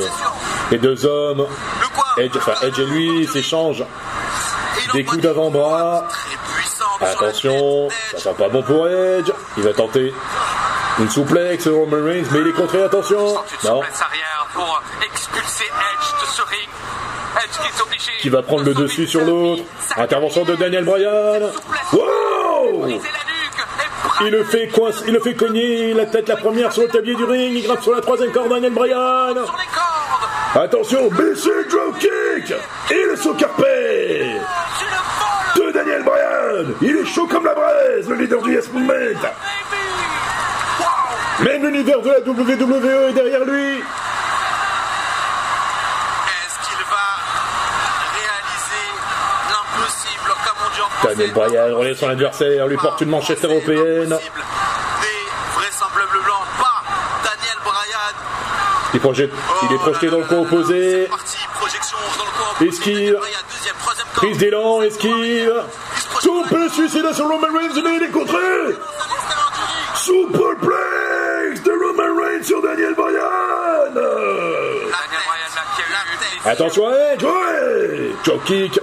les 0.72 0.78
deux 0.78 1.06
hommes, 1.06 1.46
Edge, 2.18 2.32
enfin 2.36 2.54
Edge 2.64 2.80
et 2.80 2.86
lui 2.86 3.28
s'échangent 3.28 3.86
Et 4.94 4.98
des 4.98 5.04
coups 5.04 5.22
d'avant-bras. 5.22 6.08
Attention, 7.02 7.90
ça 8.12 8.18
sent 8.18 8.36
pas 8.38 8.50
bon 8.50 8.62
pour 8.62 8.88
Edge. 8.88 9.32
Il 9.58 9.64
va 9.64 9.74
tenter 9.74 10.14
une 11.00 11.10
souplexe 11.10 11.68
Roman 11.68 12.04
Reigns, 12.04 12.26
mais 12.32 12.40
il 12.40 12.48
est 12.48 12.54
contré, 12.54 12.84
attention. 12.84 13.36
Non, 13.64 13.82
qui 13.82 13.90
qui 18.22 18.30
va 18.30 18.42
prendre 18.42 18.64
le 18.64 18.74
de 18.74 18.84
dessus 18.84 19.08
sur 19.08 19.24
l'autre. 19.24 19.64
Intervention 19.98 20.44
de. 20.44 20.56
Daniel 20.56 20.84
Bryan. 20.84 21.52
Wow 21.94 22.82
Briser 22.82 23.08
la 23.08 23.10
nuque 23.26 23.66
et 23.80 24.09
Il 24.22 24.32
le 24.32 24.44
fait 24.44 24.68
coince, 24.68 25.04
il 25.08 25.14
le 25.14 25.20
fait 25.22 25.34
cogner 25.34 25.94
la 25.94 26.06
tête 26.06 26.28
la 26.28 26.36
première 26.36 26.74
sur 26.74 26.84
le 26.84 26.90
tablier 26.90 27.16
du 27.16 27.24
ring, 27.24 27.54
il 27.56 27.64
grimpe 27.64 27.82
sur 27.82 27.96
la 27.96 28.02
troisième 28.02 28.32
corde 28.32 28.50
Daniel 28.50 28.74
Bryan. 28.74 29.34
sur 29.34 29.58
les 29.58 29.74
cordes. 29.74 30.66
Attention, 30.66 31.08
BC 31.10 31.50
dropkick 31.70 32.54
Et 32.92 33.06
le 33.06 33.16
saut 33.16 33.34
carpé 33.36 34.26
de 35.56 35.72
Daniel 35.72 36.04
Bryan. 36.04 36.74
Il 36.82 36.98
est 36.98 37.06
chaud 37.06 37.28
comme 37.28 37.46
la 37.46 37.54
braise, 37.54 38.10
le 38.10 38.16
leader 38.16 38.42
du 38.42 38.54
Yes 38.54 38.70
Movement. 38.74 39.20
Même 41.44 41.66
l'univers 41.66 42.02
de 42.02 42.10
la 42.10 42.20
WWE 42.20 43.10
est 43.10 43.14
derrière 43.14 43.46
lui. 43.46 43.82
Daniel 51.04 51.32
Bryan 51.32 51.74
relève 51.74 51.98
son 51.98 52.10
adversaire, 52.10 52.68
lui 52.68 52.78
porte 52.78 53.02
une 53.02 53.10
manchette 53.10 53.44
européenne. 53.44 54.10
L'impossible 54.10 54.44
n'est 55.02 55.56
vraisemblablement 55.56 56.44
pas 56.58 56.84
Daniel 57.24 57.58
Bryan. 57.64 58.16
Il, 58.94 59.00
projette, 59.00 59.32
il 59.64 59.76
est 59.76 59.78
projeté 59.78 60.10
dans 60.10 60.20
le 60.20 60.26
coin 60.26 60.40
opposé. 60.40 61.08
Esquive. 62.62 63.18
Prise 64.16 64.38
d'élan, 64.38 64.82
esquive. 64.82 65.54
Super 66.20 66.70
suicide 66.72 67.14
sur 67.14 67.28
Roman 67.28 67.48
Reigns, 67.48 67.82
mais 67.84 67.96
il 67.96 68.04
est 68.04 68.12
contré. 68.12 68.38
Superplex 69.96 71.64
de 71.64 71.72
Roman 71.72 72.22
Reigns 72.22 72.44
sur 72.44 72.62
Daniel 72.62 72.94
Bryan. 72.96 73.30
Attention 76.46 76.88
à 76.88 77.14
Edge, 77.14 77.24
ouais 77.24 78.12
Joe 78.24 78.40
kick 78.46 78.80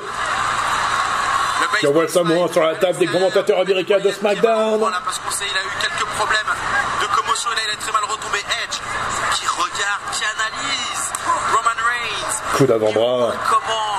qui 1.81 1.87
envoie 1.87 2.03
le 2.03 2.09
Samoa 2.09 2.49
sur 2.53 2.63
la 2.63 2.75
table 2.77 2.99
des 2.99 3.07
commentateurs 3.07 3.61
américains 3.61 3.99
de 4.01 4.11
SmackDown. 4.11 4.79
Voilà, 4.79 5.01
parce 5.05 5.19
qu'on 5.19 5.31
sait, 5.31 5.45
il 5.51 5.57
a 5.57 5.61
eu 5.61 5.73
quelques 5.81 6.07
problèmes 6.17 6.53
de 7.01 7.07
commotion 7.17 7.51
et 7.53 7.57
là, 7.57 7.63
il 7.69 7.73
est 7.75 7.77
très 7.81 7.93
mal 7.93 8.05
retombé. 8.05 8.39
Edge, 8.39 8.79
qui 9.35 9.47
regarde, 9.47 10.03
qui 10.13 10.23
analyse. 10.25 11.13
Roman 11.53 11.81
Reigns. 11.87 12.57
Coup 12.57 12.67
d'avant-bras 12.67 13.33
Comment 13.49 13.97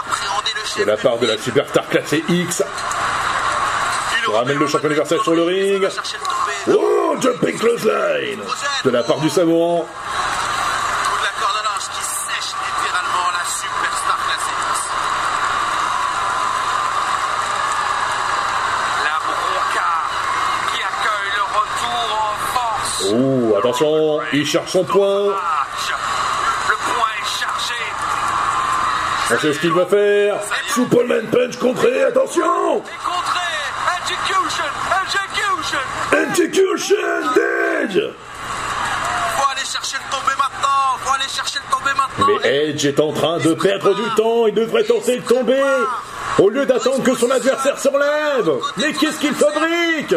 appréhender 0.00 0.52
le 0.54 0.66
chef 0.66 0.84
de 0.84 0.90
la 0.90 0.96
part 0.96 1.18
de 1.18 1.26
la 1.26 1.38
superstar 1.38 1.88
classée 1.88 2.24
X. 2.28 2.62
Il 4.28 4.34
ramène 4.34 4.58
le 4.58 4.66
champion 4.66 4.88
universel 4.88 5.20
sur 5.22 5.34
le 5.34 5.42
ring. 5.44 5.88
Oh, 6.68 7.16
jumping 7.20 7.56
clothesline 7.58 8.40
de 8.84 8.90
la 8.90 9.02
part 9.04 9.20
du 9.20 9.30
Samoan. 9.30 9.82
Coup 9.82 9.86
de 11.18 11.22
la 11.22 11.30
corde 11.40 11.56
à 11.58 11.62
linge 11.62 11.88
qui 11.94 12.02
sèche 12.02 12.52
littéralement 12.66 13.30
la 13.32 13.44
superstar 13.48 14.18
classée. 14.26 14.58
La 19.04 19.18
Bronca 19.24 19.92
qui 20.72 20.82
accueille 20.82 21.32
le 21.36 21.44
retour 21.58 22.08
en 22.18 22.34
force. 22.52 23.04
Oh, 23.12 23.45
attention, 23.58 24.20
il 24.32 24.46
cherche 24.46 24.70
son 24.70 24.84
point. 24.84 25.24
Le 25.26 26.76
point 26.76 27.12
est 27.20 27.40
chargé. 27.40 27.74
On 29.30 29.38
sait 29.38 29.52
ce 29.52 29.58
qu'il 29.58 29.72
va 29.72 29.86
faire. 29.86 30.40
Superman 30.68 31.26
punch 31.30 31.56
contré, 31.58 32.04
attention. 32.04 32.82
Execution. 34.02 34.64
Execution. 35.02 35.78
Execution 36.30 36.96
aller 39.56 39.64
chercher 39.64 39.96
le 39.96 40.10
tombé 40.10 40.32
maintenant. 40.38 40.98
Faut 40.98 41.14
aller 41.14 41.28
chercher 41.28 41.58
le 41.58 41.70
tombé 41.70 41.90
maintenant. 41.96 42.40
Mais 42.42 42.68
Edge 42.68 42.84
est 42.84 43.00
en 43.00 43.12
train 43.12 43.38
de 43.38 43.54
perdre 43.54 43.94
du 43.94 44.14
temps, 44.16 44.46
il 44.46 44.54
devrait 44.54 44.84
tenter 44.84 45.18
de 45.18 45.26
tomber 45.26 45.62
au 46.38 46.48
lieu 46.50 46.66
d'attendre 46.66 47.02
que 47.02 47.14
son 47.14 47.30
adversaire 47.30 47.78
se 47.78 47.88
relève. 47.88 48.50
Mais 48.76 48.92
qu'est-ce 48.92 49.18
qu'il 49.18 49.34
fabrique? 49.34 50.14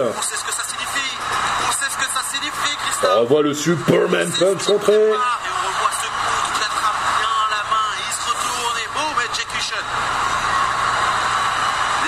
Boum, 8.94 9.16
execution. 9.30 9.78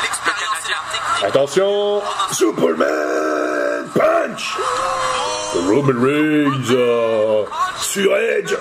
L'expérience 0.02 0.62
et 0.66 0.72
la 0.72 0.84
technique. 0.92 1.24
Attention, 1.30 2.02
Superman 2.32 3.90
punch 3.94 4.58
Roman 5.54 6.00
Reigns 6.02 6.72
euh, 6.72 7.46
sur 7.80 8.16
Edge. 8.16 8.56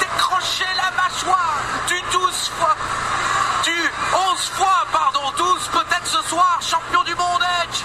Décrocher 0.00 0.70
la 0.76 0.90
mâchoire 0.96 1.58
du 1.88 2.00
12 2.12 2.50
fois. 2.58 2.76
Du 3.64 3.90
11 4.32 4.50
fois, 4.54 4.86
pardon. 4.92 5.32
12 5.36 5.46
peut-être 5.72 6.06
ce 6.06 6.28
soir. 6.28 6.58
Champion 6.60 7.02
du 7.04 7.14
monde 7.14 7.42
Edge. 7.62 7.82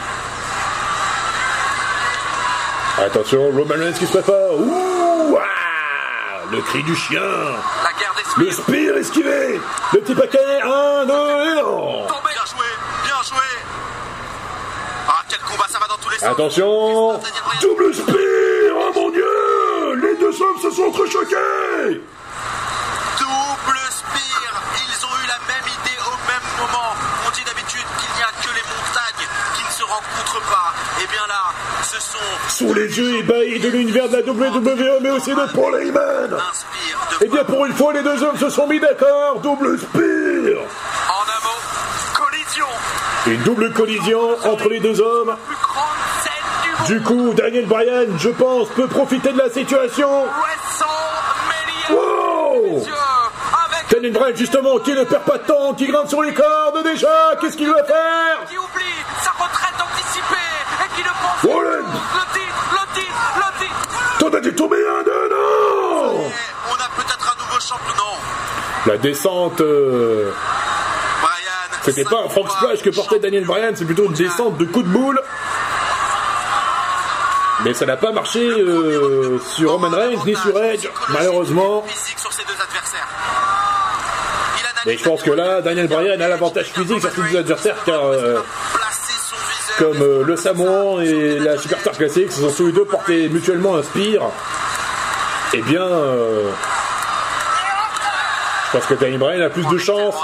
Attention, 3.01 3.49
Roman 3.49 3.79
Reigns 3.79 3.93
qui 3.93 4.05
se 4.05 4.11
prépare. 4.11 4.53
Ouh 4.53 5.35
ah, 5.35 6.43
Le 6.51 6.61
cri 6.61 6.83
du 6.83 6.95
chien. 6.95 7.19
La 7.19 7.99
guerre 7.99 8.13
Le 8.37 8.51
spear 8.51 8.97
esquivé. 8.97 9.59
Le 9.93 9.99
petit 10.01 10.13
paquet. 10.13 10.37
Un, 10.63 11.05
deux 11.05 11.51
et 11.51 11.55
non. 11.55 12.05
Tombé. 12.07 12.29
Bien 12.31 12.45
joué, 12.45 12.67
bien 13.03 13.15
joué. 13.27 13.47
Ah, 15.07 15.23
quel 15.27 15.39
combat, 15.39 15.65
ça 15.67 15.79
va 15.79 15.87
dans 15.87 15.97
tous 15.97 16.09
les 16.11 16.19
sens. 16.19 16.29
Attention. 16.29 17.19
Double 17.61 17.93
spear 17.95 18.75
Oh 18.75 18.91
mon 18.93 19.09
dieu 19.09 19.95
Les 19.95 20.15
deux 20.17 20.39
hommes 20.39 20.59
se 20.61 20.69
sont 20.69 20.83
entrechoqués 20.83 22.01
ce 31.91 31.99
sont 31.99 32.17
Sous 32.47 32.73
les 32.73 32.97
yeux 32.97 33.19
ébahis 33.19 33.59
de 33.59 33.67
l'univers 33.67 34.07
de 34.07 34.17
la 34.17 34.21
WWE, 34.21 34.99
mais 35.01 35.09
aussi 35.09 35.31
de 35.31 35.53
Paul 35.53 35.81
Heyman 35.81 36.29
de 36.29 36.37
Eh 37.21 37.27
bien, 37.27 37.43
pour 37.43 37.65
une 37.65 37.73
fois, 37.73 37.91
les 37.93 38.01
deux 38.01 38.23
hommes 38.23 38.37
se 38.37 38.49
sont 38.49 38.67
mis 38.67 38.79
d'accord 38.79 39.39
Double 39.41 39.77
spear 39.77 40.61
En 41.09 41.23
un 41.23 41.41
mot, 41.43 41.59
collision. 42.13 42.65
Une 43.27 43.41
double 43.43 43.73
collision 43.73 44.21
entre 44.45 44.69
les 44.69 44.79
deux 44.79 45.01
hommes. 45.01 45.35
Du 46.87 47.01
coup, 47.01 47.33
Daniel 47.33 47.65
Bryan, 47.65 48.07
je 48.17 48.29
pense, 48.29 48.69
peut 48.69 48.87
profiter 48.87 49.33
de 49.33 49.37
la 49.37 49.49
situation. 49.49 50.25
Wow 51.89 52.85
Daniel 53.89 54.13
Bryan, 54.13 54.35
justement, 54.35 54.79
qui 54.79 54.93
ne 54.93 55.03
perd 55.03 55.23
pas 55.23 55.37
de 55.37 55.43
temps, 55.43 55.73
qui 55.73 55.87
grimpe 55.87 56.07
sur 56.07 56.21
les 56.21 56.33
cordes 56.33 56.83
déjà. 56.83 57.35
Qu'est-ce 57.41 57.57
qu'il 57.57 57.69
va 57.69 57.83
faire? 57.83 58.39
Un, 64.63 64.67
Et 64.67 66.31
on 66.69 66.75
a 66.75 66.89
peut-être 66.95 67.35
un 67.35 67.43
nouveau 67.43 67.59
champion. 67.59 68.03
La 68.85 68.97
descente... 68.97 69.61
euh. 69.61 70.31
C'était 71.83 72.03
pas 72.03 72.21
un 72.25 72.29
frog 72.29 72.47
splash 72.47 72.83
que 72.83 72.91
portait 72.91 73.17
Daniel 73.17 73.45
Bryan, 73.45 73.73
c'est 73.75 73.85
plutôt 73.85 74.05
une 74.05 74.13
descente 74.13 74.57
de 74.57 74.65
coups 74.65 74.85
de 74.85 74.91
boule. 74.91 75.19
Mais 77.63 77.73
ça 77.73 77.85
n'a 77.85 77.97
pas 77.97 78.11
marché 78.11 78.39
euh, 78.39 79.39
sur 79.39 79.71
Roman 79.71 79.89
Reigns 79.89 80.19
ni 80.25 80.35
sur 80.35 80.57
Edge, 80.63 80.87
malheureusement. 81.09 81.83
Mais 84.85 84.97
je 84.97 85.03
pense 85.03 85.21
que 85.23 85.31
là, 85.31 85.61
Daniel 85.61 85.87
Bryan 85.87 86.21
a 86.21 86.27
l'avantage 86.27 86.67
physique 86.67 87.01
sur 87.01 87.11
ses 87.11 87.23
deux 87.31 87.37
adversaires 87.37 87.77
car, 87.85 88.05
euh. 88.05 88.41
Comme 89.81 90.01
euh, 90.01 90.23
le 90.23 90.35
Samoan 90.35 91.01
et 91.01 91.39
la 91.39 91.57
Superstar 91.57 91.93
Classic, 91.93 92.27
ils 92.37 92.45
ont 92.45 92.51
tous 92.51 92.67
les 92.67 92.71
deux 92.71 92.85
porté 92.85 93.27
mutuellement 93.29 93.81
spear. 93.81 94.29
Eh 95.53 95.61
bien, 95.63 95.81
euh, 95.81 96.51
je 98.71 98.77
pense 98.77 98.85
que 98.85 98.93
Daniel 98.93 99.19
Bryan 99.19 99.41
a 99.41 99.49
plus 99.49 99.65
de 99.65 99.77
chance. 99.79 100.15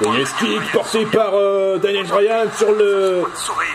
Ce 0.00 0.44
kick 0.44 0.72
porté 0.72 1.06
par 1.06 1.30
euh, 1.34 1.78
Daniel 1.78 2.06
Bryan 2.06 2.48
sur 2.56 2.72
le, 2.72 3.22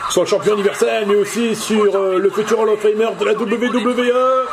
sur 0.10 0.22
le 0.22 0.28
champion 0.28 0.56
universel, 0.56 1.06
mais 1.08 1.16
aussi 1.16 1.56
sur 1.56 1.96
euh, 1.96 2.20
le 2.20 2.30
futur 2.30 2.60
Hall 2.60 2.70
of 2.70 2.82
Famer 2.82 3.10
de 3.18 3.26
la 3.26 3.32
WWE. 3.32 4.48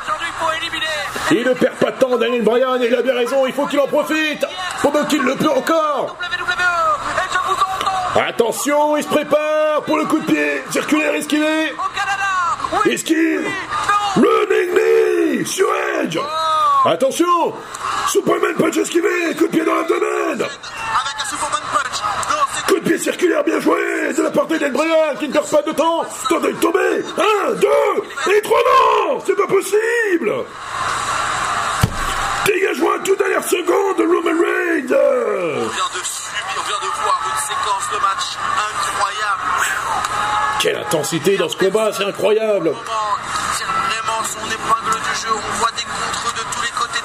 Il 1.32 1.44
ne 1.44 1.52
perd 1.52 1.74
pas 1.74 1.90
de 1.90 1.98
temps, 1.98 2.16
Daniel 2.16 2.42
Bryan, 2.42 2.80
et 2.80 2.86
il 2.86 2.94
a 2.94 3.02
bien 3.02 3.14
raison, 3.14 3.44
il 3.44 3.52
faut 3.52 3.66
qu'il 3.66 3.80
en 3.80 3.88
profite 3.88 4.46
pendant 4.82 5.04
qu'il 5.04 5.22
le 5.22 5.34
peut 5.34 5.50
encore. 5.50 6.16
WWE. 6.20 6.52
Et 7.18 7.32
je 7.32 7.38
vous 7.48 7.54
entends 7.54 8.05
Attention, 8.18 8.96
il 8.96 9.02
se 9.02 9.08
prépare 9.08 9.82
pour 9.82 9.98
le 9.98 10.06
coup 10.06 10.18
de 10.18 10.24
pied. 10.24 10.62
Circulaire 10.70 11.14
esquivé. 11.14 11.72
au 11.72 11.94
Canada. 11.94 12.82
Oui. 12.84 12.92
Esquive 12.94 13.46
knee 14.16 15.44
sur 15.44 15.66
Edge. 16.00 16.18
Attention 16.86 17.52
Superman 18.08 18.54
punch 18.54 18.76
esquivé 18.78 19.08
Coup 19.36 19.46
de 19.46 19.50
pied 19.50 19.64
dans 19.64 19.74
l'abdomen. 19.74 20.32
Avec 20.32 20.42
un 20.42 21.26
Superman 21.28 21.60
punch. 21.72 22.00
Non, 22.30 22.36
c'est 22.54 22.72
Coup 22.72 22.80
de 22.80 22.88
pied 22.88 22.98
circulaire 22.98 23.44
bien 23.44 23.60
joué 23.60 24.12
de 24.16 24.22
la 24.22 24.30
part 24.30 24.46
d'Eden 24.46 24.72
Bryan 24.72 25.16
qui 25.18 25.28
ne 25.28 25.32
perd 25.34 25.50
pas 25.50 25.62
de 25.62 25.72
temps. 25.72 26.04
Tentez 26.28 26.52
de 26.52 26.58
tomber 26.58 27.04
Un, 27.18 27.52
deux 27.52 28.32
et 28.34 28.40
trois 28.40 28.60
non 29.10 29.20
C'est 29.26 29.36
pas 29.36 29.46
possible. 29.46 30.32
Dégagement 32.46 32.92
à 32.92 32.98
toute 33.00 33.18
dernière 33.18 33.44
seconde 33.44 33.98
de 33.98 34.04
Roman 34.04 34.40
Reigns 34.40 34.96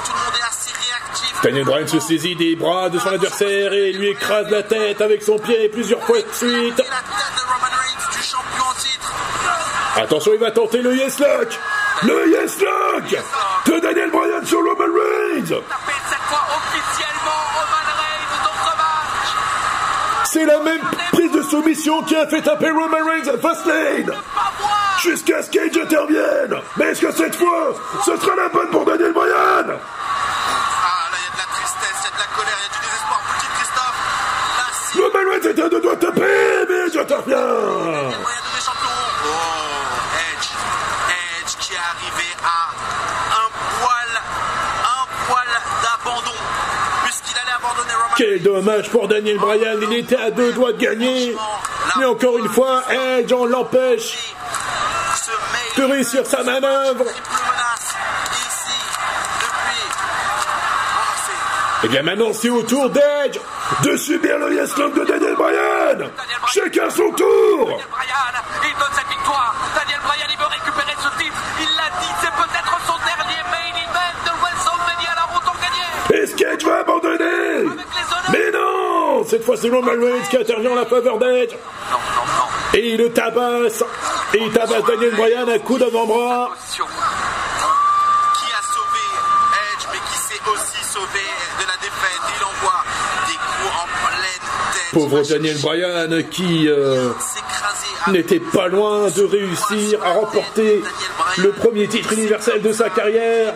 Tout 0.03 0.11
le 0.13 0.17
monde 0.17 0.33
est 0.39 0.43
assez 0.47 0.71
réactif. 0.71 1.41
Daniel 1.43 1.65
Bryan 1.65 1.87
se 1.87 1.99
saisit 1.99 2.35
des 2.35 2.55
bras 2.55 2.89
de 2.89 2.97
son 2.99 3.09
adversaire 3.09 3.73
et 3.73 3.91
lui 3.93 4.09
écrase 4.09 4.49
la 4.49 4.63
tête 4.63 5.01
avec 5.01 5.21
son 5.23 5.37
pied 5.39 5.69
plusieurs 5.69 6.03
fois 6.03 6.21
de 6.21 6.31
suite. 6.33 6.81
Attention, 9.95 10.31
il 10.33 10.39
va 10.39 10.51
tenter 10.51 10.81
le 10.81 10.95
Yes 10.95 11.19
Lock 11.19 11.59
Le 12.03 12.29
Yes 12.29 12.59
Lock 12.61 13.15
de 13.65 13.79
Daniel 13.79 14.09
Bryan 14.11 14.45
sur 14.45 14.59
Roman 14.59 14.75
Reigns 14.79 15.49
dans 15.49 15.61
ce. 18.63 20.29
C'est 20.31 20.45
la 20.45 20.59
même 20.59 20.81
soumission 21.51 22.01
qui 22.03 22.15
a 22.15 22.25
fait 22.27 22.41
taper 22.41 22.69
Roman 22.71 23.05
Reigns 23.05 23.27
à 23.27 23.37
Fastlane. 23.37 24.11
Jusqu'à 25.01 25.43
ce 25.43 25.49
qu'Edge 25.49 25.77
intervienne 25.77 26.55
Mais 26.77 26.85
est-ce 26.85 27.01
que 27.01 27.11
cette 27.11 27.35
fois, 27.35 27.75
ce 28.05 28.15
sera 28.15 28.35
la 28.37 28.47
bonne 28.49 28.69
pour 28.69 28.85
Daniel 28.85 29.11
Bryan? 29.11 29.77
Roman 34.95 35.31
Reigns 35.31 35.49
était 35.49 35.61
à 35.61 35.69
deux 35.69 35.81
doigts 35.81 35.95
de 35.95 36.05
taper, 36.05 36.65
mais 36.69 36.87
Edge 36.87 36.97
intervient. 36.97 37.37
Oh, 37.37 38.11
Edge. 40.31 40.49
Edge 41.09 41.55
qui 41.59 41.73
est 41.73 41.77
arrivé 41.77 42.29
à 42.43 42.69
un 43.41 43.49
poil, 43.79 44.11
un 44.83 45.05
poil 45.27 45.47
d'abandon. 45.81 46.37
Puisqu'il 47.05 47.37
allait 47.39 47.57
abandonner 47.57 47.93
Roman 47.93 48.10
Quel 48.21 48.43
dommage 48.43 48.87
pour 48.91 49.07
Daniel 49.07 49.39
Bryan, 49.39 49.79
il 49.81 49.97
était 49.97 50.15
à 50.15 50.29
deux 50.29 50.53
doigts 50.53 50.73
de 50.73 50.77
gagner. 50.77 51.35
Mais 51.97 52.05
encore 52.05 52.37
une 52.37 52.49
fois, 52.49 52.83
Edge, 53.17 53.33
on 53.33 53.45
l'empêche 53.45 54.35
de 55.75 55.83
réussir 55.85 56.23
sa 56.27 56.43
manœuvre. 56.43 57.05
Et 61.83 61.87
bien 61.87 62.03
maintenant, 62.03 62.31
c'est 62.31 62.51
au 62.51 62.61
tour 62.61 62.91
d'Edge 62.91 63.39
de 63.85 63.97
subir 63.97 64.37
le 64.37 64.53
Yes 64.53 64.77
Lock 64.77 64.93
de 64.93 65.03
Daniel 65.03 65.33
Bryan. 65.33 66.11
Chacun 66.45 66.91
son 66.91 67.09
tour 67.13 67.81
Cette 79.41 79.47
fois, 79.47 79.57
c'est 79.57 79.71
Roman 79.71 79.93
Reigns 79.93 80.21
qui 80.29 80.37
intervient 80.37 80.69
en 80.69 80.75
la 80.75 80.85
faveur 80.85 81.17
d'Edge 81.17 81.55
et 82.75 82.89
il 82.91 82.97
le 82.97 83.11
tabasse 83.11 83.83
et 84.35 84.37
il 84.37 84.51
tabasse 84.51 84.83
Daniel 84.85 85.15
Bryan 85.15 85.49
à 85.49 85.57
coups 85.57 85.79
d'avant-bras. 85.79 86.51
Qui 86.75 86.81
a 86.83 86.85
sauvé 88.61 89.01
Edge, 89.73 89.87
mais 89.91 89.97
qui 89.97 90.17
s'est 90.19 90.43
aussi 90.45 90.83
sauvé 90.93 91.25
de 91.59 91.65
la 91.65 91.73
défaite. 91.81 92.21
Il 92.37 92.43
envoie 92.43 92.83
des 93.25 93.33
coups 93.33 93.73
en 93.81 93.87
pleine 94.05 94.45
tête. 94.73 94.91
Pauvre 94.93 95.23
Daniel 95.23 95.57
Bryan 95.59 96.23
qui 96.29 96.69
euh, 96.69 97.11
n'était 98.09 98.41
pas 98.41 98.67
loin 98.67 99.09
de 99.09 99.23
réussir 99.23 100.03
à 100.05 100.11
remporter 100.11 100.83
le 101.37 101.49
premier 101.49 101.87
titre 101.87 102.13
universel 102.13 102.61
de 102.61 102.71
sa 102.71 102.91
carrière. 102.91 103.55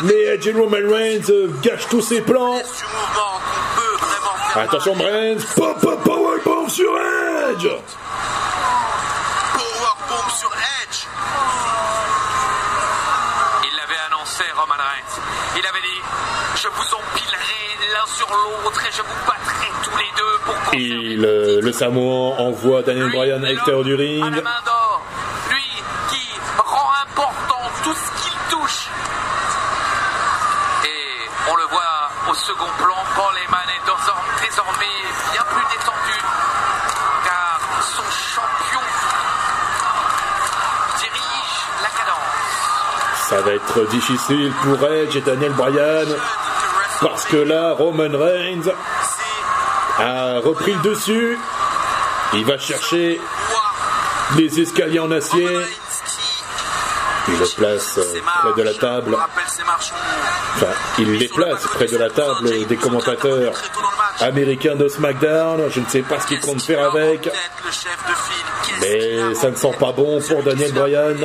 Mais 0.00 0.20
Edge 0.20 0.48
et 0.48 0.52
Roman 0.52 0.78
Reigns 0.90 1.30
euh, 1.30 1.48
gâchent 1.62 1.86
tous 1.88 2.02
ses 2.02 2.22
plans. 2.22 2.60
Attention 4.54 4.94
Reigns, 4.94 5.44
pop 5.56 5.80
pop 5.80 6.02
powerbomb 6.04 6.68
sur 6.68 6.90
Edge. 6.98 7.66
Powerbomb 9.54 10.28
sur 10.38 10.50
Edge. 10.52 11.06
Il 13.64 13.76
l'avait 13.76 14.00
annoncé, 14.08 14.44
Roman 14.54 14.74
Reigns. 14.74 15.22
Il 15.56 15.66
avait 15.66 15.80
dit 15.80 16.02
Je 16.56 16.68
vous 16.68 16.94
empilerai 16.94 17.92
l'un 17.94 18.06
sur 18.14 18.28
l'autre 18.28 18.80
et 18.86 18.92
je 18.92 19.00
vous 19.02 19.26
battrai 19.26 19.68
tous 19.84 19.96
les 19.96 20.10
deux 20.16 20.38
pour 20.44 20.54
euh, 20.74 21.60
le 21.62 21.72
Samoan 21.72 22.36
envoie 22.38 22.82
Daniel 22.82 23.10
Bryan 23.10 23.42
à 23.44 23.48
l'extérieur 23.48 23.84
du 23.84 23.94
À 23.94 23.96
ring. 23.96 24.22
la 24.36 24.42
main 24.42 24.60
d'or. 24.66 25.00
Lui 25.50 25.82
qui 26.10 26.28
rend 26.58 26.90
important 27.02 27.70
tout 27.84 27.94
ce 27.94 28.22
qu'il 28.22 28.38
touche. 28.50 28.86
Et 30.84 31.50
on 31.50 31.56
le 31.56 31.64
voit 31.64 32.10
au 32.30 32.34
second 32.34 32.70
plan, 32.78 32.96
Paul 33.16 33.34
Heyman 33.38 33.60
est 33.61 33.61
désormais, 34.48 34.98
bien 35.32 35.44
plus 35.50 35.76
détendu. 35.76 36.18
Car 37.24 37.60
son 37.82 38.10
champion 38.10 38.80
dirige 40.98 41.58
la 41.82 41.88
cadence. 41.88 43.28
Ça 43.28 43.40
va 43.40 43.52
être 43.52 43.88
difficile 43.90 44.52
pour 44.62 44.88
Edge 44.88 45.16
et 45.16 45.20
Daniel 45.20 45.52
Bryan 45.52 46.06
parce 47.02 47.24
que 47.24 47.36
là, 47.36 47.72
Roman 47.72 48.16
Reigns 48.16 48.70
a 49.98 50.38
repris 50.38 50.72
le 50.72 50.90
dessus. 50.90 51.38
Il 52.34 52.44
va 52.44 52.58
chercher 52.58 53.20
les 54.36 54.60
escaliers 54.60 55.00
en 55.00 55.10
acier. 55.10 55.48
Il 57.28 57.38
le 57.38 57.56
place 57.56 57.98
euh, 57.98 58.20
près 58.42 58.52
de 58.56 58.62
la 58.62 58.74
table. 58.74 59.16
Enfin, 60.56 60.66
il 60.98 61.12
les 61.14 61.28
place 61.28 61.62
près 61.74 61.86
de 61.86 61.96
la 61.96 62.10
table 62.10 62.66
des 62.66 62.76
commentateurs 62.76 63.52
américains 64.20 64.76
de 64.76 64.88
SmackDown. 64.88 65.70
Je 65.70 65.80
ne 65.80 65.86
sais 65.86 66.02
pas 66.02 66.20
ce 66.20 66.26
qu'il 66.26 66.40
compte 66.40 66.62
faire 66.62 66.84
avec, 66.84 67.28
mais 68.80 69.34
ça 69.34 69.50
ne 69.50 69.56
sent 69.56 69.74
pas 69.78 69.92
bon 69.92 70.20
pour 70.20 70.42
Daniel 70.42 70.72
Bryan. 70.72 71.16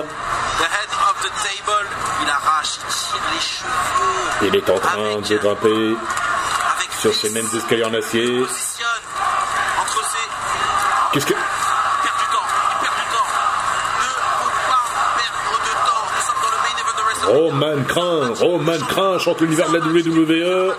Il 4.41 4.55
est 4.55 4.69
en 4.69 4.79
train 4.79 5.19
de 5.19 5.37
grimper 5.37 5.97
sur 6.99 7.13
ces 7.13 7.29
mêmes 7.31 7.47
escaliers 7.55 7.85
en 7.85 7.93
acier. 7.93 8.43
Qu'est-ce 11.13 11.25
que... 11.25 11.33
Roman 17.27 17.83
craint, 17.85 18.33
Roman 18.39 18.79
craint, 18.87 19.19
chante 19.19 19.41
l'univers 19.41 19.69
de 19.69 19.77
la 19.77 19.85
WWE. 19.85 20.73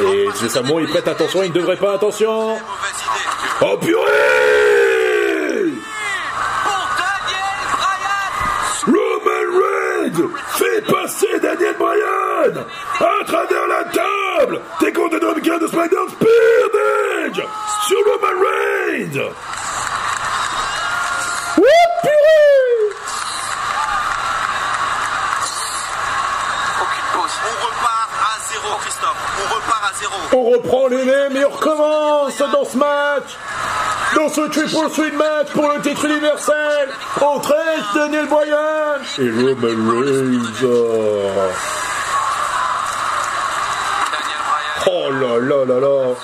Et 0.00 0.28
le 0.42 0.48
Samoan, 0.48 0.80
il 0.80 0.88
prête 0.88 1.08
attention, 1.08 1.42
il 1.42 1.50
ne 1.50 1.54
devrait 1.54 1.76
pas 1.76 1.94
attention. 1.94 2.56
Oh 3.62 3.76
purée 3.78 4.02
Pour 6.64 6.88
Daniel 6.98 7.66
Bryan 7.72 8.94
Roman 9.24 9.46
Reigns 9.58 10.28
fait 10.58 10.82
passer 10.82 11.40
Daniel 11.40 11.76
Bryan 11.78 12.64
à 13.00 13.24
travers 13.24 13.66
la 13.68 13.84
table 13.84 14.60
des 14.80 14.92
comptes 14.92 15.12
de 15.12 15.18
Dominicains 15.18 15.58
de 15.58 15.66
SmackDown 15.66 16.08
Spear 16.10 16.46
sur 17.86 17.98
Roman 18.04 18.40
Reigns. 18.42 19.55
On 30.32 30.50
reprend 30.50 30.88
les 30.88 31.04
mêmes 31.04 31.36
et 31.36 31.44
on 31.44 31.50
recommence 31.50 32.38
dans 32.38 32.64
ce 32.64 32.76
match. 32.76 33.36
Dans 34.14 34.28
ce 34.28 34.40
triple 34.48 34.90
threat 34.90 35.14
match 35.14 35.48
pour 35.52 35.68
le 35.68 35.80
titre 35.80 36.04
universel. 36.04 36.88
Entre 37.20 37.56
Daniel 37.94 38.26
Bryan. 38.26 39.00
Et 39.18 39.30
Roman 39.30 39.90
Reigns. 39.90 40.66
Oh 44.86 45.10
là 45.10 45.38
là 45.40 45.64
là 45.64 45.80
là. 45.80 46.14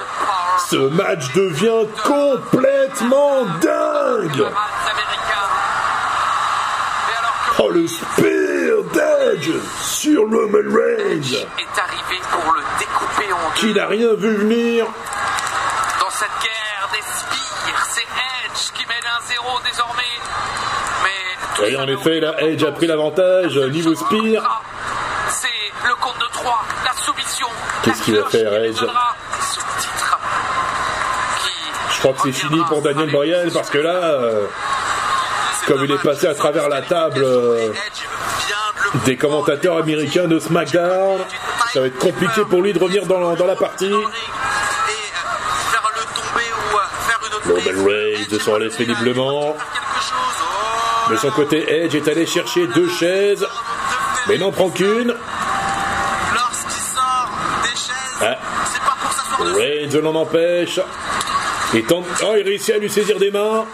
Ce 0.71 0.77
match 0.77 1.33
devient 1.35 1.87
complètement 2.05 3.45
dingue. 3.61 4.47
Oh 7.59 7.69
le 7.71 7.87
spear 7.87 8.83
d'Edge 8.93 9.51
sur 9.81 10.23
Roman 10.23 10.69
Reigns 10.69 11.47
qui 13.57 13.73
n'a 13.75 13.87
rien 13.87 14.15
vu 14.15 14.37
venir. 14.37 14.87
Dans 16.01 16.11
cette 16.11 16.29
guerre 16.43 16.89
des 16.93 17.03
spires, 17.03 17.87
c'est 17.91 18.01
Edge 18.01 18.73
qui 18.75 18.87
mène 18.87 19.05
un 19.07 19.27
zéro 19.27 19.61
désormais. 19.65 20.03
Mais 21.05 21.71
Et 21.71 21.77
en 21.77 21.87
effet 21.87 22.21
là 22.21 22.35
Edge 22.41 22.63
a 22.65 22.73
pris 22.73 22.87
l'avantage 22.87 23.57
niveau 23.57 23.95
spear 23.95 24.63
C'est 25.29 25.49
le 25.87 25.95
compte 26.01 26.19
de 26.19 26.27
3, 26.33 26.65
la 26.85 26.93
soumission. 27.03 27.47
Qu'est-ce 27.85 28.03
qu'il 28.03 28.17
va 28.17 28.29
faire, 28.29 28.55
Edge 28.55 28.79
Je 31.91 31.99
crois 31.99 32.13
que 32.15 32.21
c'est 32.25 32.33
fini 32.33 32.61
pour 32.69 32.83
Daniel 32.83 33.11
Bryan 33.11 33.51
parce 33.53 33.71
que 33.71 33.79
là 33.79 33.91
euh, 33.95 34.47
comme 35.67 35.85
il 35.85 35.93
est 35.93 36.03
passé 36.03 36.27
à 36.27 36.35
travers 36.35 36.69
la 36.69 36.83
table 36.83 37.23
euh, 37.23 37.73
des 39.05 39.17
commentateurs 39.17 39.77
américains 39.77 40.27
de 40.27 40.41
SmackDown 40.41 41.21
ça 41.73 41.81
va 41.81 41.87
être 41.87 41.99
compliqué 41.99 42.43
pour 42.49 42.61
lui 42.63 42.73
de 42.73 42.79
revenir 42.79 43.07
dans, 43.07 43.35
dans 43.35 43.47
la 43.47 43.57
partie 43.57 43.91
euh, 43.91 43.97
euh, 43.97 44.01
Roman 47.49 47.63
prise. 47.63 47.81
Reigns 47.87 48.23
Edge 48.31 48.43
se 48.43 48.51
relève 48.51 48.77
péniblement. 48.77 49.57
Oh 49.57 51.11
de 51.11 51.17
son 51.17 51.31
côté 51.31 51.85
Edge 51.85 51.95
est 51.95 52.09
allé 52.09 52.27
chercher 52.27 52.67
deux 52.69 52.89
chaises 52.89 53.47
mais 54.29 54.39
n'en 54.39 54.53
prend 54.53 54.69
qu'une 54.71 55.15
sent 56.53 56.99
Ah. 58.21 58.37
Reigns 59.57 60.01
l'en 60.01 60.15
empêche. 60.15 60.79
Il 61.75 61.85
tente... 61.85 62.05
Oh, 62.23 62.35
il 62.37 62.45
réussit 62.45 62.75
à 62.75 62.79
lui 62.79 62.91
saisir 62.91 63.19
des 63.19 63.31
mains. 63.31 63.65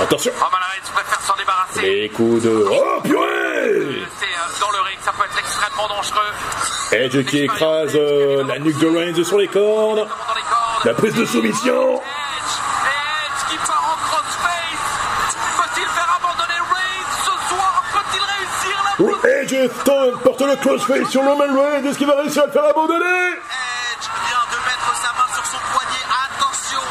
Attention. 0.00 0.32
Reigns 0.32 1.26
s'en 1.26 1.36
débarrasser. 1.36 1.80
Les 1.80 2.08
coups 2.10 2.42
de... 2.42 2.66
Oh, 2.70 3.00
purée 3.02 3.25
euh, 3.66 4.60
dans 4.60 4.70
le 4.70 4.80
ring, 4.82 4.98
ça 5.04 5.12
peut 5.12 5.24
être 5.24 5.38
extrêmement 5.38 5.88
dangereux. 5.88 6.32
Edge 6.92 7.24
qui 7.26 7.44
écrase 7.44 7.94
euh, 7.94 8.44
la 8.44 8.58
nuque 8.58 8.78
de 8.78 8.86
Reigns 8.86 9.24
sur 9.24 9.38
les 9.38 9.48
cordes. 9.48 10.06
La 10.84 10.94
prise 10.94 11.14
de 11.14 11.24
soumission. 11.24 11.96
Edge, 11.96 12.54
Edge 12.86 13.50
qui 13.50 13.56
part 13.66 13.96
en 13.96 13.98
crossface. 14.06 14.86
Peut-il 15.58 15.88
faire 15.88 16.18
abandonner 16.20 16.60
Reigns 16.74 17.12
ce 17.24 17.34
soir 17.48 17.84
Peut-il 17.92 18.22
réussir 18.22 18.76
la 18.84 18.92
Edge 19.42 19.70
porte 20.22 20.40
le 20.42 20.56
crossface 20.56 21.08
sur 21.10 21.22
Roman 21.22 21.44
Reigns. 21.44 21.84
Est-ce 21.84 21.98
qu'il 21.98 22.06
va 22.06 22.16
réussir 22.16 22.42
à 22.42 22.46
le 22.46 22.52
faire 22.52 22.64
abandonner 22.64 23.04
Edge 23.06 24.06
vient 24.28 24.46
de 24.52 24.58
mettre 24.68 24.90
sa 25.00 25.10
main 25.16 25.28
sur 25.34 25.44
son 25.46 25.58
poignet. 25.72 26.04
Attention, 26.06 26.82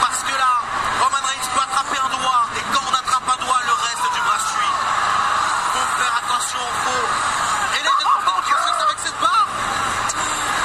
parce 0.00 0.22
que 0.22 0.34
là, 0.34 0.52
Roman 1.00 1.22
Reigns 1.26 1.48
peut 1.54 1.60
attraper 1.60 1.98
un 2.00 2.10
doigt. 2.10 2.42
Et 2.56 2.64
quand 2.72 2.84
on 2.88 2.94
attrape 2.94 3.28
un 3.28 3.44
doigt, 3.44 3.60
le 3.66 3.74
reste 3.86 4.08
du 4.14 4.20
bras 4.24 4.40
suit. 4.40 4.74
Faut 5.74 5.88
faire 6.00 6.14
attention, 6.24 6.58
faut. 6.84 7.06
Et 7.76 7.82
là, 7.84 7.90
il 8.00 8.04
est 8.04 8.06
en 8.06 8.22
train 8.24 8.40
de 8.40 8.44
faire 8.46 8.58
quelque 8.58 8.64
chose 8.64 8.82
avec 8.84 8.98
cette 9.04 9.20
barre. 9.20 9.48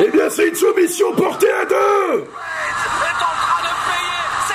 Eh 0.00 0.10
bien, 0.10 0.28
c'est 0.30 0.48
une 0.48 0.54
soumission 0.56 1.12
portée 1.14 1.52
à 1.52 1.64
deux 1.66 2.24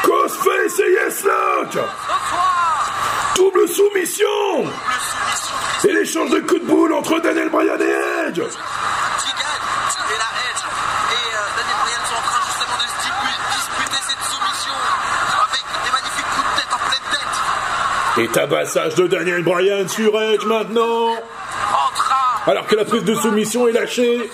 Crossface 0.04 0.80
et 0.80 0.92
Yes 0.92 1.24
Lock 1.24 1.72
ce 1.72 1.78
soir. 1.78 2.92
Double 3.36 3.68
soumission 3.70 4.28
Le 4.58 4.64
soumission 4.64 5.23
Et 5.86 5.92
l'échange 5.92 6.30
de 6.30 6.40
coups 6.40 6.62
de 6.62 6.66
boule 6.68 6.94
entre 6.94 7.20
Daniel 7.20 7.50
Bryan 7.50 7.78
et 7.82 8.30
Edge. 8.30 8.40
Et 8.40 8.42
Edge. 8.42 8.48
Et 8.48 8.50
euh, 11.36 11.40
Daniel 11.58 11.76
Bryan 11.82 12.00
sont 12.08 12.16
en 12.16 12.22
train 12.22 12.40
justement 12.48 12.78
de 12.78 12.84
se 12.84 12.88
dispu- 13.04 13.40
disputer 13.58 14.00
cette 14.08 14.24
soumission. 14.32 14.76
Avec 15.44 15.62
des 15.84 15.92
magnifiques 15.92 16.32
coups 16.36 16.48
de 16.48 16.54
tête 16.62 16.72
en 16.74 16.80
pleine 16.88 17.08
tête. 17.12 17.36
Et 18.24 18.28
tabassage 18.30 18.96
de 18.96 19.06
Daniel 19.08 19.44
Bryan 19.44 19.86
sur 19.90 20.22
Edge 20.22 20.46
maintenant. 20.46 21.18
Alors 22.46 22.68
que 22.68 22.76
la 22.76 22.84
prise 22.86 23.04
de 23.06 23.16
soumission 23.16 23.68
est 23.68 23.72
lâchée 23.74 24.30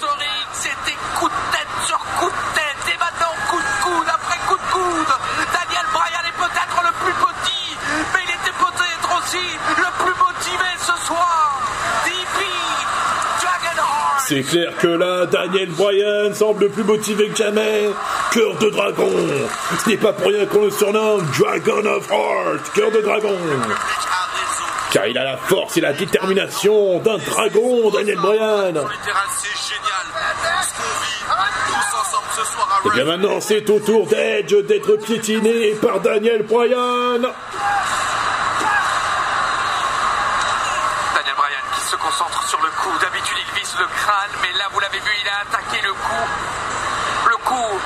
C'est 14.29 14.43
clair 14.43 14.71
que 14.77 14.85
là, 14.85 15.25
Daniel 15.25 15.71
Bryan 15.71 16.31
semble 16.35 16.69
plus 16.69 16.83
motivé 16.83 17.29
que 17.29 17.35
jamais. 17.35 17.89
Cœur 18.31 18.55
de 18.59 18.69
dragon. 18.69 19.09
Ce 19.83 19.89
n'est 19.89 19.97
pas 19.97 20.13
pour 20.13 20.27
rien 20.27 20.45
qu'on 20.45 20.65
le 20.65 20.69
surnomme 20.69 21.25
Dragon 21.35 21.83
of 21.83 22.07
Heart. 22.11 22.71
Cœur 22.75 22.91
de 22.91 23.01
dragon. 23.01 23.35
Car 24.91 25.07
il 25.07 25.17
a 25.17 25.23
la 25.23 25.37
force 25.37 25.77
et 25.77 25.81
la 25.81 25.93
détermination 25.93 26.99
d'un 26.99 27.17
dragon, 27.17 27.89
Daniel 27.89 28.17
Bryan. 28.17 28.67
Et 28.67 28.71
bien 28.75 28.83
Raw. 33.05 33.05
maintenant, 33.05 33.41
c'est 33.41 33.67
au 33.67 33.79
tour 33.79 34.05
d'Edge 34.05 34.53
d'être 34.67 34.95
piétiné 34.97 35.71
par 35.81 36.01
Daniel 36.01 36.43
Bryan. 36.43 37.19
Daniel 41.15 41.35
Bryan 41.35 41.61
qui 41.73 41.81
se 41.81 41.88
concentre 41.99 42.47
sur 42.47 42.61
le 42.61 42.69
coup. 42.69 42.97
D'habitude, 42.99 43.37
il 43.37 43.59
vise 43.59 43.75
le 43.77 43.85
crâne, 43.85 44.31
mais 44.41 44.57
là, 44.57 44.65
vous 44.71 44.79
l'avez 44.79 44.99
vu, 44.99 45.11
il 45.21 45.29
a 45.29 45.41
attaqué 45.41 45.81
le 45.83 45.93
coup. 45.93 46.27
Le 47.29 47.37
coup 47.37 47.79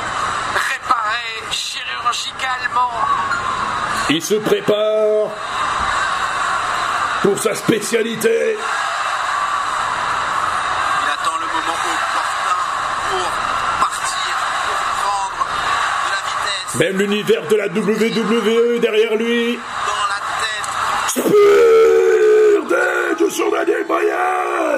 réparé 0.55 1.43
chirurgicalement. 1.51 2.91
Il 4.09 4.21
se 4.21 4.35
prépare 4.35 5.31
pour 7.23 7.39
sa 7.39 7.55
spécialité. 7.55 8.57
Il 11.01 11.09
attend 11.11 11.37
le 11.39 11.47
moment 11.47 11.79
opportun 11.93 12.61
pour 13.09 13.29
partir, 13.79 14.33
pour 14.67 14.79
prendre 15.03 15.45
de 16.05 16.11
la 16.11 16.21
vitesse 16.29 16.75
Même 16.75 16.97
l'univers 16.99 17.47
de 17.47 17.55
la 17.55 17.67
WWE 17.67 18.79
derrière 18.79 19.15
lui. 19.15 19.59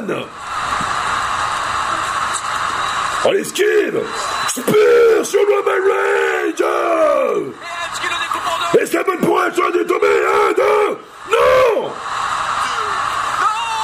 Bryan. 0.05 0.25
On 3.25 3.31
l'esquive. 3.31 4.01
Sur 5.23 5.39
Reigns. 5.41 6.51
Edge 6.51 7.99
qui 8.01 8.07
le 8.07 8.15
deux. 8.73 8.81
Et 8.81 8.85
c'est 8.85 9.03
bon 9.03 9.17
pour 9.25 9.43
Edge 9.43 9.55
de 9.55 9.83
tomber. 9.83 10.07
Un, 10.07 10.53
deux. 10.53 10.97
Non 11.31 11.91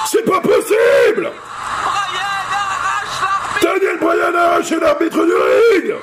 C'est 0.06 0.26
pas 0.26 0.40
possible 0.40 1.32
arrache. 1.86 3.62
Daniel 3.62 3.98
Bryan 4.00 4.36
a 4.36 4.42
arraché 4.42 4.80
l'arbitre 4.80 5.26
du 5.26 5.34
ring 5.34 5.96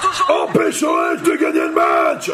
toujours. 0.00 0.42
empêchant 0.42 1.12
Edge 1.12 1.22
de 1.22 1.36
gagner 1.36 1.60
le 1.60 1.72
match 1.72 2.30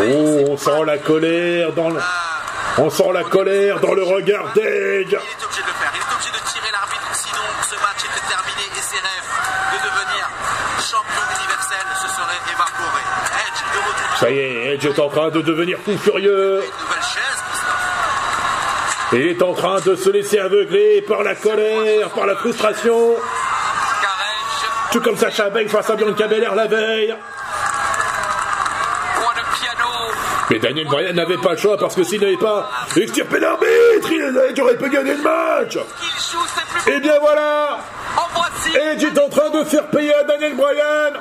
Oh, 0.00 0.44
on 0.50 0.56
sent 0.56 0.84
la 0.86 0.98
colère 0.98 1.72
dans 1.72 1.90
le... 1.90 2.00
On 2.78 2.90
sent 2.90 3.12
la 3.12 3.24
colère 3.24 3.80
dans 3.80 3.94
le 3.94 4.04
regard 4.04 4.52
d'Edge 4.52 5.08
Il 5.08 5.14
est 5.14 5.44
obligé 5.44 5.62
de 5.62 5.66
le 5.66 5.72
faire. 5.74 5.92
Il 5.92 6.00
est 6.00 6.14
obligé 6.14 6.30
de 6.30 6.50
tirer 6.50 6.70
l'arbitre. 6.70 7.10
Sinon, 7.12 7.42
ce 7.62 7.74
match 7.74 8.04
était 8.04 8.26
terminé 8.28 8.62
et 8.76 8.80
ses 8.80 8.96
rêves 8.96 9.32
de 9.72 9.78
devenir 9.88 10.28
champion 10.78 11.22
universel 11.38 11.86
se 11.96 12.08
seraient 12.08 12.44
évaporés. 12.52 13.08
Edge 13.42 13.62
de 13.72 13.78
retour. 13.78 14.18
Ça 14.20 14.30
y 14.30 14.38
est, 14.38 14.74
Edge 14.74 14.86
est 14.86 14.98
en 15.00 15.08
train 15.08 15.30
de 15.30 15.40
devenir 15.42 15.78
fou 15.84 15.98
furieux. 15.98 16.62
Il 19.12 19.26
est 19.26 19.42
en 19.42 19.54
train 19.54 19.80
de 19.80 19.96
se 19.96 20.10
laisser 20.10 20.38
aveugler 20.38 21.02
par 21.02 21.22
la 21.22 21.34
colère, 21.34 22.10
par 22.10 22.26
la 22.26 22.36
frustration. 22.36 23.16
Tout 24.92 25.00
comme 25.00 25.16
Sacha 25.16 25.50
Banks 25.50 25.68
face 25.68 25.90
à 25.90 25.96
Bianca 25.96 26.26
Belair 26.26 26.54
la 26.54 26.66
veille. 26.66 27.14
point 29.16 29.34
de 29.34 29.44
piano. 29.58 29.88
Mais 30.50 30.58
Daniel 30.58 30.86
Bryan 30.86 31.14
n'avait 31.14 31.36
pas 31.36 31.52
le 31.52 31.58
choix 31.58 31.76
parce 31.76 31.94
que 31.94 32.02
s'il 32.02 32.20
n'avait 32.20 32.38
pas 32.38 32.70
extirpé 32.96 33.38
l'arbitre, 33.38 34.10
il 34.10 34.60
aurait 34.62 34.76
pu 34.76 34.88
gagner 34.88 35.14
le 35.14 35.22
match. 35.22 35.78
Et 36.86 37.00
bien 37.00 37.18
voilà, 37.20 37.78
En 38.16 38.28
voici. 38.34 38.74
Edge 38.74 39.04
est 39.04 39.18
en 39.18 39.28
train 39.28 39.50
de 39.50 39.64
faire 39.64 39.86
payer 39.88 40.14
à 40.14 40.24
Daniel 40.24 40.56
Bryan 40.56 41.12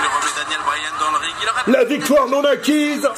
Il 0.00 0.06
remet 0.06 0.32
Daniel 0.36 0.60
Bryan 0.66 0.92
dans 0.98 1.10
le 1.12 1.18
ring. 1.18 1.34
Il 1.40 1.48
aurait 1.48 1.78
la 1.78 1.84
victoire 1.84 2.26
non 2.26 2.44
acquise. 2.44 3.08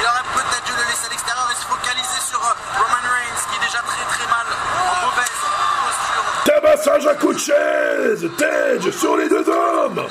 Il 0.00 0.06
aurait 0.06 0.28
peut-être 0.34 0.64
dû 0.66 0.72
le 0.72 0.84
laisser 0.90 1.06
à 1.06 1.10
l'extérieur 1.10 1.48
et 1.52 1.54
se 1.54 1.66
focaliser 1.66 2.20
sur 2.28 2.40
euh, 2.40 2.54
Roman 2.76 3.06
Reigns 3.06 3.42
qui 3.50 3.56
est 3.56 3.66
déjà 3.66 3.78
très 3.86 4.04
très 4.16 4.26
mal 4.26 4.46
en 4.80 5.06
mauvaise 5.06 5.38
posture. 5.86 6.24
Tabassage 6.44 7.06
à 7.06 7.14
coups 7.14 7.36
de 7.36 7.40
chaise, 7.40 8.30
Edge 8.74 8.90
sur 8.90 9.16
les 9.16 9.28
deux 9.28 9.48
hommes. 9.48 10.08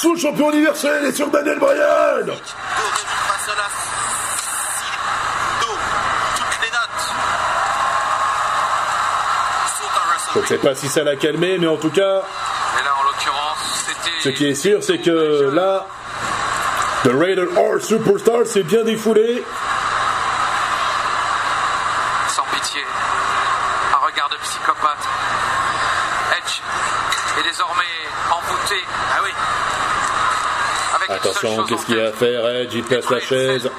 Sous 0.00 0.14
le 0.14 0.20
champion 0.20 0.50
universel 0.52 1.04
et 1.06 1.12
sur 1.12 1.28
Daniel 1.28 1.58
Bryan. 1.58 2.26
Je 10.34 10.40
ne 10.40 10.46
sais 10.46 10.58
pas 10.58 10.74
si 10.74 10.88
ça 10.88 11.02
l'a 11.02 11.16
calmé, 11.16 11.58
mais 11.58 11.66
en 11.66 11.76
tout 11.76 11.90
cas, 11.90 12.22
ce 14.22 14.28
qui 14.28 14.46
est 14.46 14.54
sûr, 14.54 14.82
c'est 14.82 14.98
que 14.98 15.50
là, 15.52 15.86
The 17.04 17.10
Rated 17.12 17.48
R 17.56 17.80
Superstar 17.80 18.46
s'est 18.46 18.62
bien 18.62 18.84
défoulé. 18.84 19.44
Sans 22.28 22.44
pitié. 22.54 22.82
Un 23.94 24.06
regard 24.06 24.28
de 24.28 24.36
psychopathe. 24.36 25.08
Edge 26.36 26.60
est 27.38 27.42
désormais 27.42 27.84
envoûté. 28.30 28.84
Ah 29.16 29.20
oui. 29.24 29.30
Avec 30.94 31.07
une 31.07 31.07
seule 31.07 31.07
Attention, 31.20 31.64
qu'est-ce 31.64 31.86
qu'il 31.86 31.96
y 31.96 32.00
a 32.00 32.08
à 32.08 32.12
faire, 32.12 32.48
Edge, 32.48 32.70
il 32.74 32.82
place 32.84 33.10
la 33.10 33.20
chaise. 33.20 33.70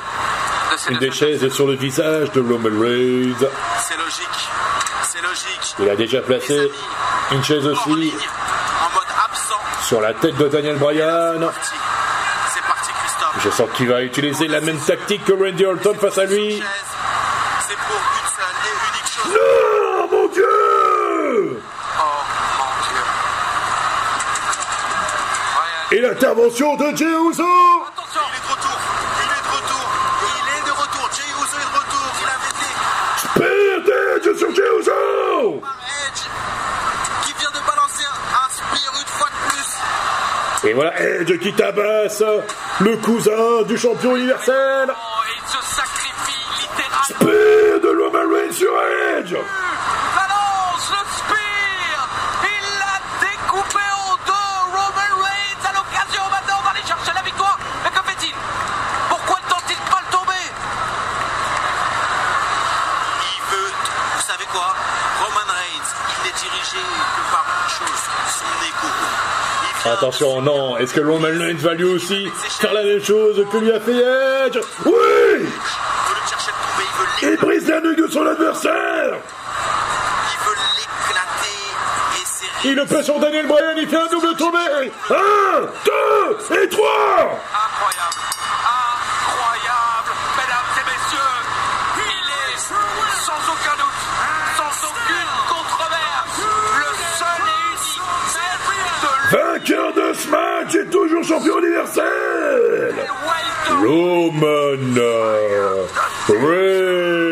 Une 0.89 0.97
des 0.97 1.11
chaises 1.11 1.47
sur 1.53 1.67
le 1.67 1.75
visage 1.75 2.31
de 2.31 2.41
Roman 2.41 2.69
Reigns. 2.81 3.47
C'est 3.79 3.97
logique. 3.97 4.49
C'est 5.03 5.21
logique. 5.21 5.75
Il 5.79 5.89
a 5.89 5.95
déjà 5.95 6.21
placé 6.21 6.71
une 7.31 7.43
chaise 7.43 7.65
aussi 7.65 7.89
ligne, 7.95 8.11
en 8.11 8.93
mode 8.93 9.07
absent. 9.25 9.55
sur 9.87 10.01
la 10.01 10.13
tête 10.13 10.35
de 10.37 10.47
Daniel 10.47 10.77
Bryan. 10.77 11.49
Je 13.43 13.49
sens 13.51 13.69
qu'il 13.75 13.87
va 13.87 14.01
utiliser 14.03 14.47
la 14.47 14.59
même 14.61 14.79
tactique 14.79 15.23
que 15.25 15.31
Randy 15.33 15.65
Orton 15.65 15.93
face 15.99 16.17
à 16.17 16.25
lui. 16.25 16.57
Chaise, 16.57 16.63
C'est 17.67 17.77
pour 17.77 18.01
une 18.19 18.29
seule 18.35 18.57
et 18.65 18.73
unique 18.89 19.09
chose. 19.15 19.31
Non, 19.33 20.17
mon 20.17 20.27
Dieu 20.27 20.43
Oh 21.99 22.03
mon 22.57 22.73
Dieu. 22.83 23.03
Ryan, 25.55 25.88
Et 25.99 26.01
l'intervention 26.01 26.77
de 26.77 26.95
Jey 26.95 27.03
Uso 27.03 27.43
attention. 27.43 28.21
Il 28.31 28.37
est 28.37 28.47
de 28.47 28.51
retour. 28.53 28.77
Il 29.19 29.27
est 29.27 29.43
de 29.43 29.51
retour. 29.51 29.85
Il 30.23 30.47
est 30.55 30.65
de 30.65 30.71
retour. 30.71 31.09
Jey 31.11 31.27
Uso 31.27 31.57
est 31.57 31.67
de 31.67 31.77
retour. 31.77 32.07
Il 32.21 32.29
avait 32.37 32.53
été 32.55 32.69
Spear 33.17 33.79
Edge 34.15 34.37
sur 34.37 34.55
Jey 34.55 34.69
Uso 34.79 35.59
par 35.59 35.77
Edge 36.07 36.23
qui 37.25 37.33
vient 37.37 37.49
de 37.49 37.59
balancer 37.67 38.05
un, 38.05 38.15
un 38.33 38.49
spear 38.49 38.93
une 38.97 39.07
fois 39.07 39.27
de 39.27 39.39
plus. 39.49 40.69
Et 40.69 40.73
voilà 40.73 41.01
Edge 41.01 41.37
qui 41.39 41.51
tabasse 41.51 42.23
le 42.79 42.95
cousin 42.95 43.63
du 43.67 43.77
champion 43.77 44.15
universel. 44.15 44.93
Attention, 69.91 70.41
non, 70.41 70.77
est-ce 70.77 70.93
que 70.93 71.01
Roman 71.01 71.27
Reigns 71.27 71.57
va 71.57 71.73
lui 71.73 71.85
aussi 71.85 72.27
faire 72.59 72.73
la 72.73 72.83
même 72.83 73.03
chose 73.03 73.45
que 73.51 73.57
lui 73.57 73.71
a 73.71 73.79
fait 73.79 73.97
Edge. 73.97 74.59
Oui 74.85 74.93
il 77.21 77.35
brise 77.37 77.67
la 77.67 77.81
nuque 77.81 77.97
de 77.97 78.07
son 78.07 78.25
adversaire 78.25 79.17
Il 79.17 80.39
veut 80.45 80.55
l'éclater 80.77 81.59
et 82.15 82.25
c'est 82.25 82.69
Il 82.69 82.75
le 82.75 82.85
fait 82.85 83.03
sur 83.03 83.19
Daniel 83.19 83.45
Bryan, 83.47 83.75
il 83.77 83.87
fait 83.87 83.97
un 83.97 84.07
toujours 100.89 101.23
champion 101.23 101.59
universel 101.59 102.95
Roman 103.69 104.77
Reigns 106.27 107.29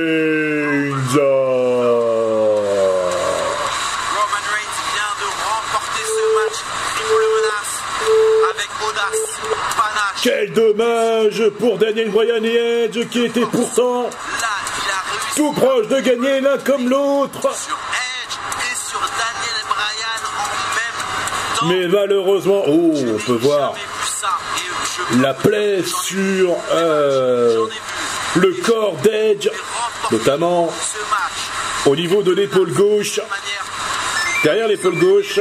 Roman 4.16 4.46
Reigns 4.54 4.78
vient 4.94 5.16
de 5.22 5.28
remporter 5.44 6.06
ce 6.06 6.24
match 6.38 6.58
triple 6.96 7.28
menace 7.36 7.76
avec 8.52 8.70
audace, 8.88 9.26
panache. 9.76 10.22
Quel 10.24 10.48
dommage 10.54 11.50
pour 11.60 11.78
Daniel 11.78 12.10
Bryan 12.12 12.44
et 12.46 12.84
Edge 12.86 13.00
qui 13.10 13.26
étaient 13.26 13.42
pourtant 13.42 14.04
Là, 14.04 14.10
tout 15.36 15.52
proches 15.54 15.88
de 15.88 16.00
gagner 16.00 16.42
l'un 16.42 16.58
comme 16.60 16.90
l'autre. 16.90 17.48
Mais 21.66 21.88
malheureusement, 21.88 22.64
oh, 22.68 22.94
on 22.96 23.18
peut 23.18 23.34
voir 23.34 23.74
la 25.20 25.34
plaie 25.34 25.84
sur 25.84 26.56
euh, 26.72 27.66
le 28.36 28.52
corps 28.64 28.96
d'Edge, 29.04 29.50
notamment 30.12 30.72
au 31.86 31.96
niveau 31.96 32.22
de 32.22 32.32
l'épaule 32.34 32.72
gauche, 32.74 33.20
derrière 34.44 34.68
l'épaule 34.68 34.98
gauche. 35.00 35.40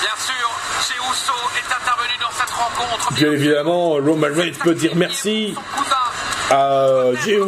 Bien 0.00 0.16
sûr, 0.18 0.50
chez 0.86 0.96
Uso 0.96 1.32
est 1.56 1.72
intervenu 1.72 2.14
dans 2.20 2.32
cette 2.38 2.50
rencontre. 2.50 3.12
Bien 3.14 3.32
évidemment, 3.32 3.90
Roman 3.92 4.28
Reigns 4.34 4.58
peut 4.62 4.74
dire 4.74 4.92
merci 4.96 5.54
à 6.50 6.86
Jey 7.24 7.38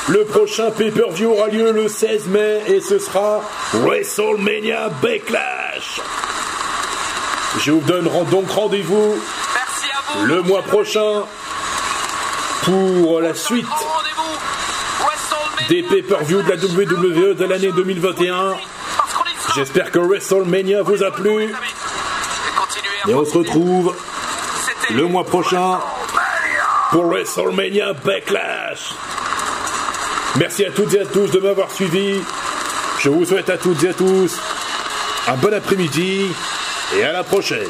Le 0.08 0.24
prochain 0.24 0.70
pay-per-view 0.72 1.30
aura 1.30 1.46
lieu 1.46 1.70
le 1.70 1.88
16 1.88 2.26
mai 2.26 2.62
et 2.66 2.80
ce 2.80 2.98
sera 2.98 3.40
WrestleMania 3.74 4.88
Backlash. 5.00 6.00
Je 7.60 7.70
vous 7.70 7.80
donne 7.80 8.08
donc 8.30 8.50
rendez-vous 8.50 9.16
le 10.24 10.42
mois 10.42 10.62
prochain 10.62 11.22
pour 12.64 13.20
la 13.20 13.34
suite 13.34 13.66
des 15.68 15.82
pay-per-views 15.84 16.42
de 16.42 16.50
la 16.50 16.56
WWE 16.56 17.34
de 17.34 17.44
l'année 17.44 17.70
2021. 17.70 18.56
Parce 18.96 19.12
qu'on 19.14 19.24
y 19.24 19.40
sera. 19.40 19.54
J'espère 19.54 19.90
que 19.92 20.00
WrestleMania 20.00 20.82
vous 20.82 21.04
a 21.04 21.12
plu 21.12 21.54
Et 23.06 23.14
on 23.14 23.24
se 23.24 23.38
retrouve 23.38 23.94
le 24.90 25.06
mois 25.06 25.24
prochain 25.24 25.78
pour 26.90 27.04
WrestleMania 27.04 27.92
Backlash. 28.04 28.94
Merci 30.38 30.64
à 30.64 30.70
toutes 30.70 30.94
et 30.94 31.00
à 31.00 31.04
tous 31.04 31.30
de 31.30 31.38
m'avoir 31.40 31.70
suivi. 31.70 32.20
Je 33.00 33.10
vous 33.10 33.24
souhaite 33.24 33.50
à 33.50 33.58
toutes 33.58 33.84
et 33.84 33.90
à 33.90 33.94
tous 33.94 34.40
un 35.28 35.36
bon 35.36 35.52
après-midi 35.52 36.26
et 36.96 37.04
à 37.04 37.12
la 37.12 37.22
prochaine. 37.22 37.68